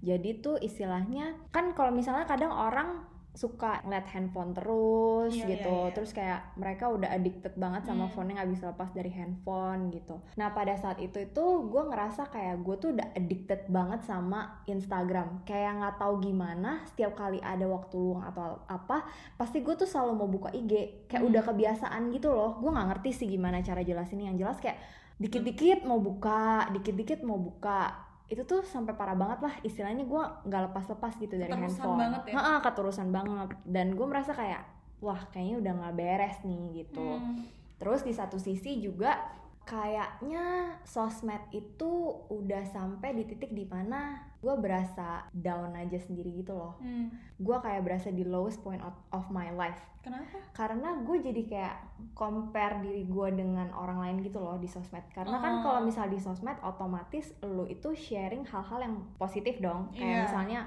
jadi 0.00 0.40
tuh 0.40 0.56
istilahnya 0.60 1.36
kan 1.52 1.76
kalau 1.76 1.92
misalnya 1.92 2.24
kadang 2.24 2.52
orang 2.52 3.04
suka 3.30 3.78
ngeliat 3.82 4.10
handphone 4.10 4.50
terus 4.50 5.32
Iya, 5.32 5.46
gitu. 5.54 5.70
iya, 5.70 5.86
iya. 5.86 5.94
terus 5.94 6.10
kayak 6.10 6.40
mereka 6.54 6.84
udah 6.86 7.08
addicted 7.08 7.54
banget 7.54 7.82
sama 7.84 8.04
Hmm. 8.04 8.12
phone-nya 8.12 8.42
nggak 8.42 8.50
bisa 8.50 8.64
lepas 8.68 8.90
dari 8.90 9.08
handphone 9.08 9.88
gitu. 9.88 10.18
Nah 10.34 10.50
pada 10.50 10.74
saat 10.74 10.98
itu 10.98 11.14
itu 11.16 11.44
gue 11.64 11.82
ngerasa 11.84 12.26
kayak 12.26 12.58
gue 12.60 12.76
tuh 12.76 12.90
udah 12.90 13.06
addicted 13.14 13.64
banget 13.66 14.02
sama 14.02 14.58
Instagram. 14.64 15.42
Kayak 15.42 15.78
nggak 15.78 15.96
tahu 15.96 16.14
gimana 16.20 16.82
setiap 16.84 17.14
kali 17.14 17.38
ada 17.38 17.64
waktu 17.64 17.94
luang 17.94 18.24
atau 18.24 18.60
apa 18.66 19.06
pasti 19.34 19.60
gue 19.60 19.74
tuh 19.74 19.86
selalu 19.86 20.12
mau 20.16 20.28
buka 20.28 20.50
IG 20.50 20.72
kayak 21.06 21.22
Hmm. 21.22 21.30
udah 21.30 21.42
kebiasaan 21.44 22.10
gitu 22.10 22.28
loh. 22.28 22.58
Gue 22.58 22.68
nggak 22.68 22.88
ngerti 22.90 23.10
sih 23.14 23.26
gimana 23.26 23.60
cara 23.60 23.80
jelasinnya. 23.80 24.34
Yang 24.34 24.38
jelas 24.40 24.58
kayak 24.58 24.78
dikit-dikit 25.16 25.84
mau 25.84 26.00
buka 26.00 26.66
dikit-dikit 26.72 27.22
mau 27.22 27.36
buka 27.36 28.09
itu 28.30 28.46
tuh 28.46 28.62
sampai 28.62 28.94
parah 28.94 29.12
banget 29.12 29.42
lah 29.42 29.54
istilahnya 29.60 30.06
gue 30.06 30.22
nggak 30.46 30.62
lepas-lepas 30.70 31.18
gitu 31.18 31.34
dari 31.34 31.50
Keterusan 31.50 31.66
handphone 31.66 31.98
banget 31.98 32.22
ya? 32.30 32.34
Ha-ha, 32.38 32.54
keterusan 32.62 33.08
banget 33.10 33.48
dan 33.66 33.86
gue 33.92 34.06
merasa 34.06 34.30
kayak 34.30 34.62
wah 35.02 35.18
kayaknya 35.28 35.56
udah 35.58 35.72
nggak 35.76 35.94
beres 35.94 36.36
nih 36.42 36.62
gitu 36.80 37.02
Hmm. 37.10 37.42
terus 37.76 38.00
di 38.00 38.12
satu 38.12 38.38
sisi 38.38 38.78
juga 38.78 39.18
kayaknya 39.64 40.76
sosmed 40.82 41.40
itu 41.50 41.92
udah 42.28 42.62
sampai 42.66 43.12
di 43.12 43.24
titik 43.24 43.50
di 43.50 43.64
mana 43.64 44.29
gue 44.40 44.54
berasa 44.56 45.06
down 45.30 45.72
aja 45.72 45.96
sendiri 45.96 46.32
gitu 46.34 46.52
loh 46.52 46.74
Hmm. 46.76 47.12
gue 47.36 47.56
kayak 47.56 47.80
berasa 47.82 48.08
di 48.08 48.22
lowest 48.22 48.58
point 48.58 48.80
of, 48.80 48.92
of 49.10 49.28
my 49.28 49.48
life 49.50 49.76
kenapa 50.00 50.40
karena 50.50 50.96
gue 50.98 51.16
jadi 51.22 51.42
kayak 51.44 51.76
compare 52.10 52.80
diri 52.80 53.04
gue 53.04 53.28
dengan 53.30 53.68
orang 53.70 54.00
lain 54.00 54.16
gitu 54.20 54.36
loh 54.36 54.56
di 54.56 54.64
sosmed 54.64 55.04
karena 55.10 55.36
kan 55.36 55.52
Oh. 55.52 55.62
kalau 55.62 55.80
misal 55.82 56.06
di 56.06 56.16
sosmed 56.16 56.56
otomatis 56.60 57.36
lu 57.42 57.64
itu 57.66 57.92
sharing 57.92 58.42
hal-hal 58.42 58.80
yang 58.80 58.96
positif 59.14 59.58
dong 59.58 59.88
kayak 59.90 60.08
Iya. 60.10 60.20
misalnya 60.24 60.60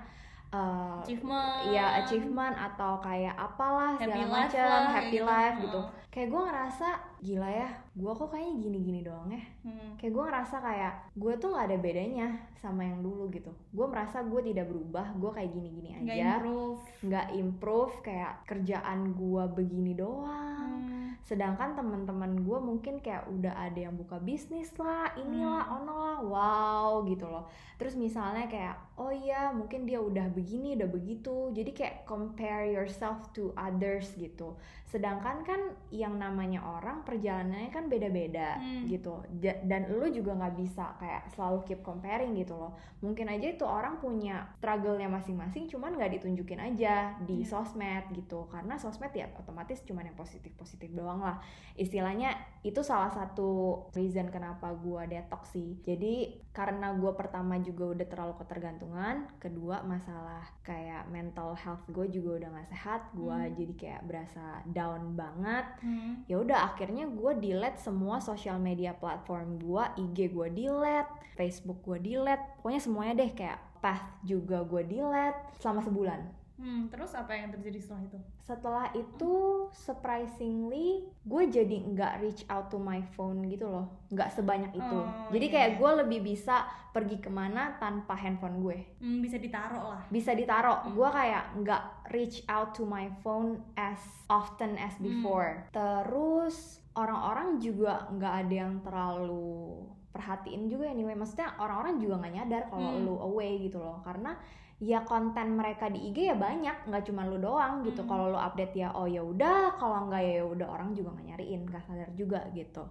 uh, 0.49 1.01
achievement 1.01 1.53
ya 1.67 1.85
achievement 1.99 2.53
atau 2.55 2.97
kayak 2.99 3.33
apalah 3.33 3.97
Happy 3.97 4.05
segala 4.05 4.21
life 4.23 4.33
macam 4.45 4.69
lah, 4.69 4.85
happy 4.91 5.09
gitu. 5.11 5.25
life 5.25 5.57
gitu 5.59 5.79
Heeh. 5.79 6.09
kayak 6.09 6.27
gue 6.29 6.41
ngerasa 6.43 6.87
gila 7.23 7.47
ya 7.47 7.69
gue 7.95 8.11
kok 8.11 8.27
kayaknya 8.27 8.55
gini-gini 8.59 8.99
doang 8.99 9.31
ya. 9.31 9.43
Hmm. 9.63 9.95
kayak 9.95 10.11
gue 10.11 10.23
ngerasa 10.27 10.55
kayak 10.59 10.93
gue 11.15 11.33
tuh 11.39 11.49
nggak 11.55 11.65
ada 11.71 11.77
bedanya 11.79 12.27
sama 12.59 12.83
yang 12.83 12.99
dulu 12.99 13.31
gitu. 13.31 13.49
Gue 13.71 13.87
merasa 13.87 14.19
gue 14.21 14.41
tidak 14.43 14.67
berubah 14.67 15.15
gue 15.15 15.31
kayak 15.31 15.51
gini-gini 15.51 15.89
nggak 16.03 16.17
aja. 16.19 16.31
improve. 16.35 16.81
Nggak 17.01 17.27
improve 17.33 17.93
kayak 18.03 18.33
kerjaan 18.43 18.99
gue 19.15 19.43
begini 19.49 19.95
doang. 19.95 20.71
Hmm. 20.83 20.91
sedangkan 21.23 21.79
teman-teman 21.79 22.43
gue 22.43 22.59
mungkin 22.59 22.99
kayak 22.99 23.31
udah 23.31 23.55
ada 23.55 23.87
yang 23.87 23.95
buka 23.95 24.19
bisnis 24.19 24.75
lah 24.75 25.07
inilah 25.15 25.63
Hmm. 25.63 25.75
ono 25.79 25.93
lah 25.95 26.17
wow 26.19 26.91
gitu 27.07 27.23
loh. 27.23 27.47
Terus 27.79 27.95
misalnya 27.95 28.51
kayak 28.51 28.75
oh 28.99 29.07
iya 29.07 29.55
mungkin 29.55 29.87
dia 29.87 30.03
udah 30.03 30.27
begini 30.35 30.75
udah 30.75 30.89
begitu. 30.91 31.47
Jadi 31.55 31.71
kayak 31.71 32.03
compare 32.03 32.67
yourself 32.67 33.31
to 33.31 33.55
others 33.55 34.11
gitu. 34.19 34.59
Sedangkan 34.83 35.47
kan 35.47 35.61
yang 35.95 36.19
namanya 36.19 36.59
orang 36.59 37.07
perjalanannya 37.13 37.69
kan 37.69 37.85
beda-beda 37.85 38.57
Hmm. 38.57 38.85
gitu 38.85 39.21
dan 39.63 39.85
lu 39.87 40.09
juga 40.09 40.33
nggak 40.33 40.55
bisa 40.55 40.97
kayak 40.97 41.29
selalu 41.29 41.61
keep 41.63 41.81
comparing 41.81 42.33
gitu 42.33 42.53
loh 42.53 42.73
mungkin 42.99 43.27
aja 43.27 43.47
itu 43.47 43.61
orang 43.63 43.97
punya 43.97 44.49
struggle-nya 44.55 45.05
masing-masing 45.07 45.67
cuman 45.67 45.93
nggak 45.93 46.17
ditunjukin 46.17 46.57
aja 46.57 47.13
di 47.19 47.35
Iya. 47.35 47.49
sosmed 47.49 48.05
gitu 48.11 48.47
karena 48.47 48.73
sosmed 48.75 49.11
ya 49.11 49.29
otomatis 49.33 49.81
cuman 49.81 50.05
yang 50.05 50.15
positif-positif 50.15 50.89
doang 50.89 51.19
lah 51.19 51.37
istilahnya 51.73 52.33
itu 52.61 52.79
salah 52.81 53.09
satu 53.09 53.49
reason 53.91 54.29
kenapa 54.29 54.71
gua 54.73 55.03
detox 55.03 55.51
sih 55.51 55.77
jadi 55.81 56.33
karena 56.49 56.93
gua 56.93 57.13
pertama 57.13 57.57
juga 57.57 57.91
udah 57.91 58.05
terlalu 58.05 58.33
ketergantungan 58.37 59.27
kedua 59.37 59.83
masalah 59.83 60.41
kayak 60.61 61.05
mental 61.07 61.53
health 61.53 61.83
gue 61.87 62.07
juga 62.09 62.39
udah 62.39 62.49
nggak 62.51 62.69
sehat 62.69 63.01
gua 63.11 63.35
Hmm. 63.35 63.53
jadi 63.53 63.73
kayak 63.75 64.01
berasa 64.03 64.43
down 64.65 65.13
banget 65.13 65.65
Hmm. 65.79 66.23
ya 66.23 66.39
udah 66.39 66.71
akhirnya 66.71 67.02
gue 67.07 67.31
delete 67.39 67.79
semua 67.79 68.19
sosial 68.19 68.59
media 68.59 68.95
platform 68.95 69.59
gue 69.59 69.83
IG 69.99 70.31
gue 70.31 70.47
delete 70.53 71.11
Facebook 71.35 71.81
gue 71.83 71.99
delete 71.99 72.43
pokoknya 72.59 72.81
semuanya 72.81 73.13
deh 73.23 73.31
kayak 73.33 73.59
path 73.83 74.23
juga 74.23 74.63
gue 74.63 74.83
delete 74.85 75.39
selama 75.59 75.81
sebulan 75.83 76.42
Hmm, 76.53 76.85
terus 76.85 77.17
apa 77.17 77.33
yang 77.33 77.49
terjadi 77.49 77.81
setelah 77.81 78.03
itu? 78.05 78.19
Setelah 78.39 78.87
itu 78.93 79.33
surprisingly 79.73 81.01
gue 81.25 81.43
jadi 81.49 81.77
nggak 81.81 82.13
reach 82.21 82.45
out 82.45 82.69
to 82.69 82.77
my 82.77 83.01
phone 83.17 83.41
gitu 83.49 83.65
loh. 83.65 83.89
Nggak 84.13 84.29
sebanyak 84.31 84.69
itu. 84.71 84.99
Oh, 85.01 85.33
jadi 85.33 85.45
iya, 85.49 85.53
kayak 85.57 85.69
iya. 85.73 85.77
gue 85.81 85.91
lebih 86.05 86.19
bisa 86.21 86.63
pergi 86.93 87.17
ke 87.17 87.33
mana 87.33 87.73
tanpa 87.81 88.13
handphone 88.13 88.61
gue. 88.61 88.77
Hmm, 89.01 89.17
bisa 89.19 89.41
ditaruh 89.41 89.97
lah. 89.97 90.01
Bisa 90.13 90.37
ditaruh. 90.37 90.85
Hmm. 90.85 90.93
gue 90.93 91.09
kayak 91.09 91.43
nggak 91.57 91.83
reach 92.13 92.45
out 92.45 92.77
to 92.77 92.85
my 92.85 93.09
phone 93.25 93.57
as 93.73 93.99
often 94.29 94.77
as 94.77 94.93
Hmm. 95.01 95.09
before. 95.09 95.65
Terus 95.73 96.77
orang-orang 96.93 97.57
juga 97.57 98.05
nggak 98.13 98.33
ada 98.45 98.53
yang 98.53 98.73
terlalu 98.85 99.81
perhatiin 100.13 100.69
juga 100.69 100.85
anyway. 100.85 101.17
Maksudnya 101.17 101.57
orang-orang 101.57 101.97
juga 101.97 102.21
nggak 102.21 102.33
nyadar 102.37 102.63
kalau 102.69 102.91
Hmm. 102.93 103.03
lu 103.03 103.15
away 103.17 103.57
gitu 103.65 103.81
loh. 103.81 104.05
Karena 104.05 104.37
ya 104.83 104.99
konten 105.07 105.55
mereka 105.55 105.87
di 105.87 106.11
IG 106.11 106.27
ya 106.27 106.35
banyak 106.35 106.91
nggak 106.91 107.03
cuma 107.07 107.23
lu 107.23 107.39
doang 107.39 107.79
gitu. 107.87 108.03
Hmm. 108.03 108.09
kalau 108.11 108.25
lu 108.35 108.39
update 108.39 108.75
ya 108.75 108.91
oh 108.91 109.07
ya 109.07 109.23
udah 109.23 109.79
kalau 109.79 110.11
nggak 110.11 110.23
ya 110.23 110.43
udah 110.43 110.67
orang 110.67 110.91
juga 110.91 111.15
nggak 111.15 111.27
nyariin 111.33 111.61
nggak 111.63 111.83
sadar 111.87 112.11
juga 112.19 112.43
gitu. 112.51 112.83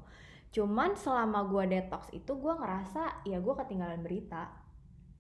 Cuman 0.53 0.97
selama 0.97 1.45
gua 1.45 1.69
detox 1.69 2.09
itu 2.17 2.33
gua 2.41 2.57
ngerasa 2.57 3.29
ya 3.29 3.39
gua 3.45 3.61
ketinggalan 3.61 4.01
berita. 4.01 4.49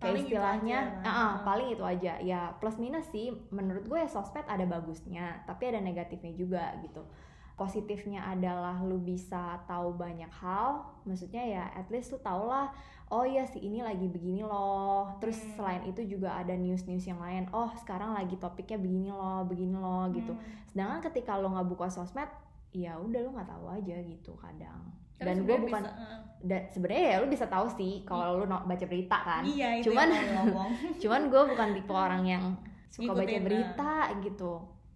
Kayak 0.00 0.02
Paling 0.02 0.24
itu 0.24 0.28
istilahnya 0.34 0.78
aja 0.82 0.98
lah. 0.98 1.06
ah, 1.06 1.20
ah, 1.22 1.32
paling 1.46 1.68
itu 1.76 1.84
aja. 1.84 2.12
Ya 2.24 2.40
plus 2.58 2.76
minus 2.80 3.06
sih 3.14 3.30
menurut 3.54 3.86
gue 3.86 4.02
ya 4.02 4.10
sosmed 4.10 4.42
ada 4.50 4.66
bagusnya 4.66 5.46
tapi 5.46 5.70
ada 5.70 5.78
negatifnya 5.78 6.32
juga 6.34 6.74
gitu. 6.82 7.06
Positifnya 7.54 8.26
adalah 8.26 8.82
lu 8.82 8.98
bisa 8.98 9.62
tahu 9.70 9.94
banyak 9.94 10.32
hal 10.42 10.82
maksudnya 11.06 11.44
ya 11.46 11.64
at 11.70 11.86
least 11.92 12.10
lu 12.10 12.18
tau 12.18 12.50
lah 12.50 12.74
oh 13.12 13.22
ya 13.22 13.44
si 13.44 13.60
ini 13.60 13.78
lagi 13.78 14.08
begini 14.08 14.40
loh. 14.40 15.12
Terus 15.18 15.36
Hmm. 15.38 15.52
selain 15.54 15.82
itu 15.84 16.00
juga 16.08 16.32
ada 16.34 16.54
news 16.54 16.82
news 16.82 17.04
yang 17.04 17.18
lain. 17.18 17.44
Oh 17.50 17.68
sekarang 17.76 18.12
lagi 18.12 18.34
topiknya 18.34 18.76
begini 18.76 19.08
loh 19.08 19.44
begini 19.44 19.76
loh 19.76 20.08
gitu. 20.10 20.32
Hmm. 20.32 20.60
sedangkan 20.66 21.04
ketika 21.04 21.36
lo 21.36 21.52
nggak 21.52 21.68
buka 21.68 21.86
sosmed 21.86 22.24
ya 22.70 22.96
udah 22.96 23.20
lo 23.20 23.30
nggak 23.30 23.44
tahu 23.46 23.66
aja 23.70 23.96
gitu 24.00 24.32
kadang. 24.34 24.80
Karena 25.12 25.28
dan 25.28 25.44
gue 25.44 25.56
bukan 25.60 25.82
bisa, 25.82 25.92
uh, 25.92 26.20
dan 26.42 26.62
sebenarnya 26.66 27.04
ya 27.06 27.16
lu 27.20 27.28
bisa 27.28 27.46
tahu 27.46 27.66
sih 27.70 27.92
kalau 28.02 28.40
lu 28.40 28.44
no- 28.44 28.64
baca 28.64 28.84
berita 28.84 29.18
kan. 29.20 29.42
Iya 29.44 29.78
itu 29.78 29.92
Cuman- 29.92 30.08
yang 30.08 30.26
mau 30.26 30.44
ngomong. 30.48 30.70
cuman 31.04 31.20
gue 31.28 31.42
bukan 31.46 31.68
tipe 31.72 31.92
orang 31.92 32.22
yang 32.24 32.44
suka 32.88 33.12
baca 33.12 33.22
Ngikutin, 33.22 33.42
berita 33.42 33.92
gitu 34.18 34.52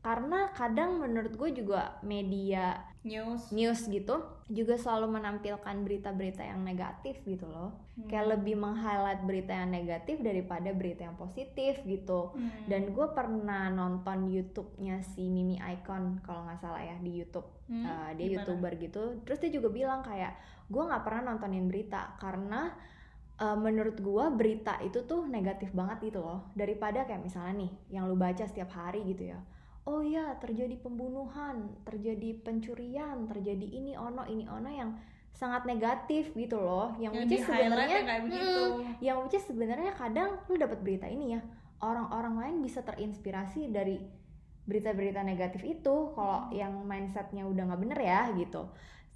karena 0.07 0.55
kadang 0.55 1.03
menurut 1.03 1.35
gue 1.35 1.51
juga 1.51 1.99
media 2.07 2.79
news. 3.03 3.51
news 3.51 3.91
gitu 3.91 4.23
juga 4.47 4.79
selalu 4.79 5.19
menampilkan 5.19 5.83
berita-berita 5.83 6.47
yang 6.47 6.63
negatif 6.63 7.19
gitu 7.27 7.43
loh. 7.51 7.75
Hmm. 7.99 8.07
kayak 8.07 8.39
lebih 8.39 8.55
meng-highlight 8.55 9.27
berita 9.27 9.51
yang 9.51 9.75
negatif 9.75 10.23
daripada 10.23 10.71
berita 10.71 11.11
yang 11.11 11.19
positif 11.19 11.83
gitu. 11.83 12.31
Hmm. 12.39 12.71
dan 12.71 12.95
gue 12.95 13.07
pernah 13.19 13.67
nonton 13.67 14.31
YouTube-nya 14.31 15.03
si 15.03 15.27
Mimi 15.27 15.59
Icon 15.59 16.23
kalau 16.23 16.47
nggak 16.47 16.63
salah 16.63 16.87
ya 16.87 16.95
di 17.03 17.11
YouTube. 17.11 17.51
Hmm, 17.67 17.83
Uh, 17.83 18.11
dia 18.15 18.31
gimana? 18.31 18.47
youtuber 18.47 18.73
gitu. 18.79 19.03
Terus 19.27 19.39
dia 19.43 19.51
juga 19.51 19.75
bilang 19.75 20.07
kayak 20.07 20.39
gue 20.71 20.83
nggak 20.87 21.03
pernah 21.03 21.35
nontonin 21.35 21.67
berita 21.67 22.15
karena 22.23 22.71
uh, 23.43 23.59
menurut 23.59 23.99
gue 23.99 24.25
berita 24.39 24.79
itu 24.87 25.03
tuh 25.03 25.27
negatif 25.27 25.75
banget 25.75 26.15
gitu 26.15 26.23
loh. 26.23 26.47
Daripada 26.55 27.03
kayak 27.03 27.27
misalnya 27.27 27.67
nih 27.67 27.73
yang 27.91 28.07
lu 28.07 28.15
baca 28.15 28.47
setiap 28.47 28.71
hari 28.71 29.03
gitu 29.03 29.35
ya 29.35 29.43
oh 29.87 30.03
ya 30.03 30.35
terjadi 30.43 30.77
pembunuhan 30.83 31.71
terjadi 31.87 32.43
pencurian 32.43 33.31
terjadi 33.31 33.67
ini 33.67 33.95
ono 33.95 34.27
ini 34.27 34.45
ono 34.51 34.71
yang 34.71 34.91
sangat 35.37 35.69
negatif 35.69 36.33
gitu 36.33 36.57
loh. 36.57 36.97
Yang, 36.97 37.13
yang 37.13 37.29
which 37.29 37.45
sebenarnya 37.45 37.99
kayak 38.09 38.23
begitu. 38.25 38.63
Mm, 38.65 38.81
yang 39.05 39.17
which 39.21 39.37
sebenarnya 39.45 39.93
kadang 39.93 40.41
lu 40.49 40.57
dapat 40.57 40.81
berita 40.81 41.05
ini 41.05 41.37
ya 41.37 41.41
orang-orang 41.85 42.35
lain 42.41 42.57
bisa 42.65 42.81
terinspirasi 42.81 43.69
dari 43.69 44.01
berita-berita 44.67 45.23
negatif 45.23 45.63
itu 45.63 46.11
kalau 46.17 46.51
yang 46.51 46.83
mindsetnya 46.83 47.47
udah 47.47 47.71
nggak 47.71 47.81
bener 47.87 48.01
ya 48.03 48.35
gitu 48.35 48.67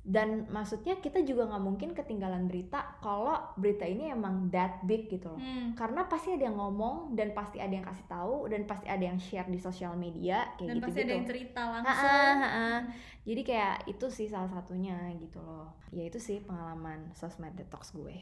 dan 0.00 0.48
maksudnya 0.48 0.96
kita 0.96 1.20
juga 1.28 1.44
nggak 1.44 1.60
mungkin 1.60 1.90
ketinggalan 1.92 2.48
berita 2.48 2.96
kalau 3.04 3.36
berita 3.60 3.84
ini 3.84 4.08
emang 4.08 4.48
that 4.48 4.80
big 4.88 5.12
gitu 5.12 5.28
loh. 5.28 5.36
Hmm. 5.36 5.76
karena 5.76 6.08
pasti 6.08 6.32
ada 6.32 6.48
yang 6.48 6.56
ngomong 6.56 7.12
dan 7.12 7.36
pasti 7.36 7.60
ada 7.60 7.68
yang 7.68 7.84
kasih 7.84 8.06
tahu 8.08 8.48
dan 8.48 8.64
pasti 8.64 8.88
ada 8.88 9.04
yang 9.04 9.20
share 9.20 9.48
di 9.52 9.60
sosial 9.60 9.92
media 10.00 10.48
kayak 10.56 10.68
dan 10.72 10.76
gitu 10.80 10.84
pasti 10.88 10.96
gitu 10.96 11.04
ada 11.04 11.12
yang 11.12 11.28
cerita 11.28 11.62
langsung. 11.68 11.92
ha-ha. 12.40 12.68
jadi 13.28 13.42
kayak 13.44 13.76
itu 13.92 14.06
sih 14.08 14.26
salah 14.32 14.48
satunya 14.48 14.96
gitu 15.20 15.38
loh. 15.44 15.68
Ya 15.92 16.08
itu 16.08 16.16
sih 16.16 16.40
pengalaman 16.40 17.12
sosmed 17.12 17.52
detox 17.52 17.92
gue. 17.92 18.16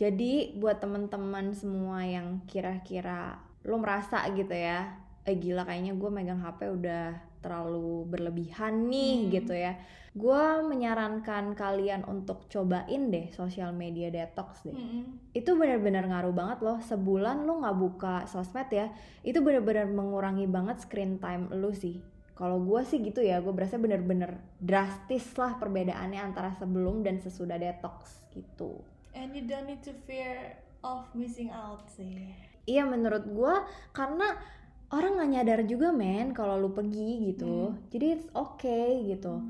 Jadi 0.00 0.56
buat 0.56 0.80
teman-teman 0.80 1.52
semua 1.52 2.02
yang 2.02 2.42
kira-kira 2.48 3.36
lo 3.68 3.76
merasa 3.76 4.24
gitu 4.32 4.56
ya, 4.56 4.96
eh 5.28 5.36
gila 5.36 5.68
kayaknya 5.68 5.92
gue 5.92 6.10
megang 6.10 6.40
HP 6.40 6.72
udah 6.72 7.29
terlalu 7.40 8.06
berlebihan 8.06 8.88
nih 8.88 9.26
Hmm. 9.26 9.30
gitu 9.32 9.54
ya. 9.56 9.74
Gue 10.10 10.42
menyarankan 10.66 11.54
kalian 11.54 12.02
untuk 12.02 12.50
cobain 12.50 13.14
deh 13.14 13.30
social 13.30 13.70
media 13.70 14.10
detox 14.10 14.66
deh. 14.66 14.74
Mm-mm. 14.74 15.30
Itu 15.30 15.54
benar-benar 15.54 16.10
ngaruh 16.10 16.34
banget 16.34 16.58
loh. 16.66 16.78
Sebulan 16.82 17.46
lo 17.46 17.62
nggak 17.62 17.78
buka 17.78 18.14
sosmed 18.26 18.66
ya, 18.74 18.90
itu 19.22 19.38
benar-benar 19.38 19.86
mengurangi 19.86 20.50
banget 20.50 20.82
screen 20.82 21.22
time 21.22 21.46
lo 21.54 21.70
sih. 21.70 22.02
Kalau 22.34 22.58
gue 22.58 22.80
sih 22.82 22.98
gitu 23.04 23.22
ya, 23.22 23.38
gue 23.38 23.52
berasa 23.52 23.78
bener-bener 23.78 24.40
drastis 24.58 25.30
lah 25.36 25.60
perbedaannya 25.60 26.18
antara 26.18 26.56
sebelum 26.58 27.06
dan 27.06 27.22
sesudah 27.22 27.60
detox 27.60 28.26
gitu. 28.34 28.82
And 29.14 29.30
you 29.36 29.46
don't 29.46 29.68
need 29.70 29.84
to 29.86 29.94
fear 30.08 30.58
of 30.82 31.06
missing 31.14 31.54
out 31.54 31.86
sih. 31.86 32.34
Iya 32.66 32.82
menurut 32.88 33.28
gue 33.28 33.54
karena 33.92 34.36
orang 34.90 35.12
nggak 35.18 35.30
nyadar 35.30 35.60
juga 35.66 35.94
men 35.94 36.34
kalau 36.34 36.58
lu 36.58 36.70
pergi 36.74 37.30
gitu. 37.34 37.74
Jadi 37.94 38.06
it's 38.18 38.28
okay 38.34 39.06
gitu. 39.06 39.42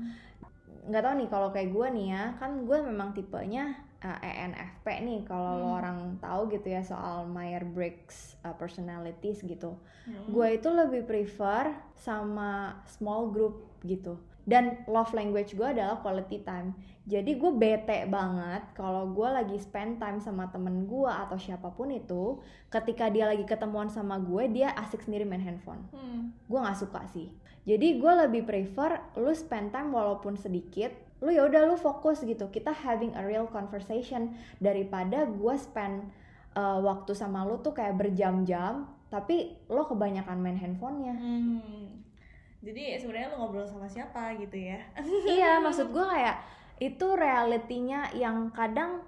Nggak 0.85 1.01
tahu 1.01 1.13
nih 1.21 1.29
kalau 1.29 1.49
kayak 1.53 1.69
gue 1.73 1.87
nih 1.97 2.07
ya, 2.13 2.23
kan 2.37 2.65
gue 2.65 2.77
memang 2.81 3.13
tipenya 3.13 3.73
uh, 4.01 4.17
ENFP 4.21 4.85
nih 5.05 5.19
kalau 5.29 5.61
lo 5.61 5.67
Hmm. 5.71 5.79
orang 5.81 5.99
tahu 6.21 6.49
gitu 6.49 6.67
ya 6.73 6.81
soal 6.81 7.29
Myers-Briggs 7.29 8.41
uh, 8.45 8.53
personalities 8.57 9.41
gitu. 9.45 9.77
Hmm. 10.05 10.25
Gue 10.29 10.57
itu 10.57 10.69
lebih 10.69 11.05
prefer 11.05 11.73
sama 11.97 12.81
small 12.89 13.29
group 13.29 13.65
gitu. 13.85 14.17
Dan 14.41 14.83
love 14.89 15.13
language 15.13 15.53
gue 15.53 15.67
adalah 15.67 16.01
quality 16.01 16.41
time. 16.41 16.73
Jadi 17.05 17.37
gue 17.37 17.51
bete 17.53 18.05
banget 18.09 18.61
kalau 18.77 19.09
gue 19.09 19.25
lagi 19.25 19.57
spend 19.57 19.97
time 19.97 20.21
sama 20.21 20.49
temen 20.53 20.85
gue 20.85 21.09
atau 21.09 21.37
siapa 21.37 21.73
pun 21.73 21.89
itu, 21.89 22.41
ketika 22.69 23.09
dia 23.09 23.25
lagi 23.29 23.41
ketemuan 23.45 23.89
sama 23.89 24.21
gue, 24.21 24.49
dia 24.49 24.73
asik 24.77 25.01
sendiri 25.05 25.25
main 25.25 25.41
handphone. 25.41 25.81
Hmm. 25.93 26.33
Gue 26.45 26.59
nggak 26.61 26.77
suka 26.77 27.01
sih. 27.09 27.29
Jadi 27.65 28.01
gue 28.01 28.13
lebih 28.25 28.45
prefer 28.45 29.01
lu 29.17 29.33
spend 29.33 29.69
time 29.73 29.93
walaupun 29.93 30.37
sedikit, 30.37 30.93
lu 31.21 31.29
ya 31.29 31.45
udah 31.45 31.69
lu 31.69 31.77
fokus 31.77 32.25
gitu. 32.25 32.49
Kita 32.49 32.73
having 32.73 33.13
a 33.13 33.21
real 33.21 33.45
conversation 33.49 34.33
daripada 34.57 35.29
gue 35.29 35.55
spend 35.57 36.09
uh, 36.57 36.81
waktu 36.81 37.13
sama 37.13 37.45
lu 37.45 37.61
tuh 37.61 37.77
kayak 37.77 37.97
berjam-jam, 37.97 38.89
tapi 39.13 39.57
lo 39.69 39.85
kebanyakan 39.85 40.37
main 40.41 40.57
handphonenya. 40.57 41.13
Hmm. 41.17 41.90
Jadi 42.61 42.93
sebenarnya 43.01 43.33
lu 43.33 43.37
ngobrol 43.41 43.65
sama 43.65 43.89
siapa 43.89 44.37
gitu 44.37 44.53
ya? 44.53 44.77
iya, 45.25 45.57
maksud 45.57 45.89
gue 45.89 46.05
kayak 46.05 46.37
itu 46.77 47.07
realitinya 47.13 48.09
yang 48.13 48.49
kadang 48.53 49.01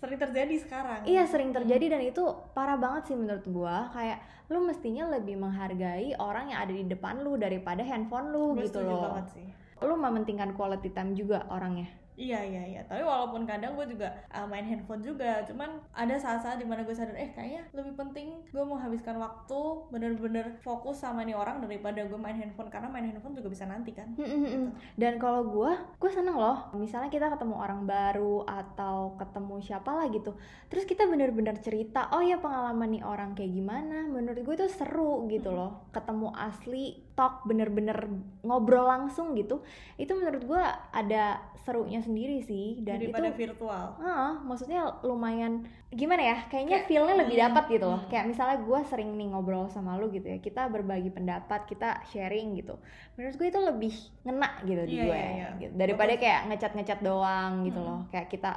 Sering 0.00 0.16
terjadi 0.16 0.54
sekarang. 0.56 1.00
iya 1.04 1.28
sering 1.28 1.52
terjadi 1.52 1.92
dan 1.96 2.00
itu 2.00 2.24
parah 2.56 2.80
banget 2.80 3.12
sih 3.12 3.16
menurut 3.16 3.44
gue. 3.44 3.76
Kayak 3.92 4.24
lu 4.48 4.64
mestinya 4.64 5.12
lebih 5.12 5.36
menghargai 5.36 6.16
orang 6.16 6.48
yang 6.52 6.60
ada 6.64 6.72
di 6.72 6.84
depan 6.88 7.20
lu 7.20 7.36
daripada 7.36 7.84
handphone 7.84 8.32
lu 8.32 8.56
Gue 8.56 8.64
gitu 8.64 8.80
loh. 8.80 9.12
banget 9.12 9.26
sih. 9.36 9.48
Lu 9.84 9.96
mementingkan 9.96 10.56
quality 10.56 10.88
time 10.92 11.12
juga 11.12 11.44
orangnya. 11.52 11.99
Iya 12.20 12.36
iya 12.44 12.62
iya. 12.68 12.80
Tapi 12.84 13.00
walaupun 13.00 13.48
kadang 13.48 13.72
gue 13.72 13.88
juga 13.88 14.12
uh, 14.28 14.44
main 14.44 14.60
handphone 14.60 15.00
juga, 15.00 15.40
cuman 15.48 15.80
ada 15.96 16.20
saat-saat 16.20 16.60
di 16.60 16.68
mana 16.68 16.84
gue 16.84 16.92
sadar, 16.92 17.16
eh 17.16 17.32
kayaknya 17.32 17.64
lebih 17.72 17.96
penting 17.96 18.44
gue 18.52 18.60
menghabiskan 18.60 19.16
waktu 19.16 19.60
bener-bener 19.88 20.60
fokus 20.60 21.00
sama 21.00 21.24
nih 21.24 21.32
orang 21.32 21.64
daripada 21.64 22.04
gue 22.04 22.20
main 22.20 22.36
handphone 22.36 22.68
karena 22.68 22.92
main 22.92 23.08
handphone 23.08 23.32
juga 23.32 23.48
bisa 23.48 23.64
nanti 23.64 23.96
kan. 23.96 24.12
Mm-mm-mm. 24.20 24.68
Dan 25.00 25.16
kalau 25.16 25.48
gue, 25.48 25.72
gue 25.96 26.10
seneng 26.12 26.36
loh. 26.36 26.68
Misalnya 26.76 27.08
kita 27.08 27.32
ketemu 27.32 27.56
orang 27.56 27.88
baru 27.88 28.44
atau 28.44 29.16
ketemu 29.16 29.54
siapa 29.64 29.88
lah 29.88 30.06
gitu. 30.12 30.36
Terus 30.68 30.84
kita 30.84 31.08
bener-bener 31.08 31.56
cerita, 31.64 32.12
oh 32.12 32.20
ya 32.20 32.36
pengalaman 32.36 32.92
nih 32.92 33.02
orang 33.02 33.32
kayak 33.32 33.56
gimana. 33.56 34.04
Menurut 34.04 34.44
gue 34.44 34.54
itu 34.60 34.68
seru 34.68 35.24
gitu 35.24 35.48
Hmm. 35.48 35.56
loh. 35.56 35.72
Ketemu 35.88 36.28
asli, 36.36 37.00
talk 37.20 37.44
bener-bener 37.44 38.08
ngobrol 38.40 38.88
langsung 38.88 39.36
gitu. 39.36 39.60
Itu 39.94 40.16
menurut 40.16 40.40
gue 40.40 40.64
ada 40.90 41.36
serunya 41.60 42.00
sendiri 42.00 42.40
sih. 42.40 42.80
Dan 42.80 42.96
daripada 42.96 43.28
itu 43.28 43.36
virtual. 43.44 44.00
Ah, 44.00 44.40
maksudnya 44.40 44.96
lumayan 45.02 45.68
gimana 45.90 46.24
ya? 46.24 46.36
Kayaknya 46.48 46.80
Kayak- 46.80 46.88
feel-nya 46.88 47.14
lebih 47.20 47.36
dapat 47.38 47.64
gitu 47.68 47.84
loh. 47.84 48.00
hmm. 48.00 48.08
Kayak 48.08 48.24
misalnya 48.26 48.56
gue 48.58 48.80
sering 48.88 49.10
nih 49.12 49.28
ngobrol 49.28 49.68
sama 49.68 50.00
lu 50.00 50.08
gitu 50.08 50.24
ya. 50.24 50.40
Kita 50.40 50.66
berbagi 50.66 51.12
pendapat, 51.12 51.68
kita 51.68 52.00
sharing 52.08 52.56
gitu. 52.56 52.80
Menurut 53.14 53.36
gue 53.36 53.46
itu 53.46 53.60
lebih 53.60 53.94
ngena 54.22 54.50
gitu 54.64 54.82
di 54.88 54.96
Iya, 54.96 55.04
gue. 55.04 55.12
iya, 55.12 55.28
iya. 55.30 55.48
gitu. 55.60 55.72
Daripada 55.76 56.12
kayak 56.16 56.40
ngecat-ngecat 56.48 57.00
doang 57.00 57.52
gitu 57.62 57.76
Hmm. 57.76 57.88
loh. 57.92 58.00
Kayak 58.08 58.32
kita 58.32 58.50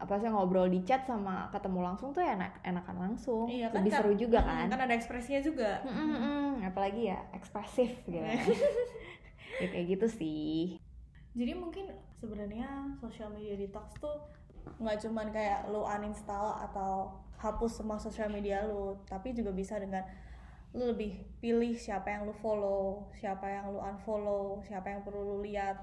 apa 0.00 0.16
sih 0.16 0.32
ngobrol 0.32 0.72
di 0.72 0.80
chat 0.80 1.04
sama 1.04 1.52
ketemu 1.52 1.92
langsung 1.92 2.16
tuh 2.16 2.24
enak 2.24 2.64
enakan 2.64 2.96
langsung. 2.96 3.44
Iya 3.44 3.68
kan 3.68 3.84
lebih 3.84 3.92
kan- 3.92 4.00
seru 4.00 4.12
juga 4.16 4.38
kan. 4.40 4.66
Kan 4.72 4.80
ada 4.80 4.94
ekspresinya 4.96 5.40
juga. 5.44 5.70
Mm, 5.84 5.92
mm, 5.92 6.16
mm. 6.16 6.50
Apalagi 6.72 7.12
ya 7.12 7.20
ekspresif 7.36 7.90
gitu. 8.08 8.16
Iya. 8.16 8.40
ya 9.60 9.66
kayak 9.68 9.86
gitu 9.92 10.06
sih. 10.08 10.80
Jadi 11.36 11.52
mungkin 11.52 11.92
sebenarnya 12.16 12.96
social 12.96 13.28
media 13.28 13.60
detox 13.60 13.92
tuh 14.00 14.16
nggak 14.80 14.96
cuman 15.04 15.28
kayak 15.28 15.68
lu 15.68 15.84
uninstall 15.84 16.56
atau 16.64 17.12
hapus 17.40 17.80
semua 17.80 17.96
sosial 17.96 18.28
media 18.28 18.64
lu, 18.64 18.96
tapi 19.08 19.32
juga 19.32 19.52
bisa 19.52 19.76
dengan 19.80 20.04
lu 20.76 20.92
lebih 20.92 21.24
pilih 21.40 21.72
siapa 21.74 22.12
yang 22.12 22.28
lu 22.28 22.34
follow, 22.36 23.08
siapa 23.16 23.48
yang 23.48 23.72
lu 23.72 23.80
unfollow, 23.80 24.60
siapa 24.64 24.92
yang 24.92 25.00
perlu 25.02 25.24
lu 25.24 25.36
lihat, 25.42 25.76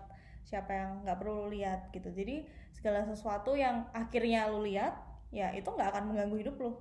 siapa 0.47 0.71
yang 0.71 1.03
nggak 1.03 1.17
perlu 1.19 1.45
lu 1.45 1.47
lihat 1.59 1.91
gitu. 1.91 2.07
Jadi 2.07 2.47
segala 2.71 3.03
sesuatu 3.03 3.59
yang 3.59 3.83
akhirnya 3.91 4.47
lu 4.47 4.63
lihat, 4.63 4.95
ya 5.35 5.51
itu 5.51 5.67
nggak 5.67 5.91
akan 5.91 6.03
mengganggu 6.15 6.37
hidup 6.39 6.55
lu, 6.55 6.71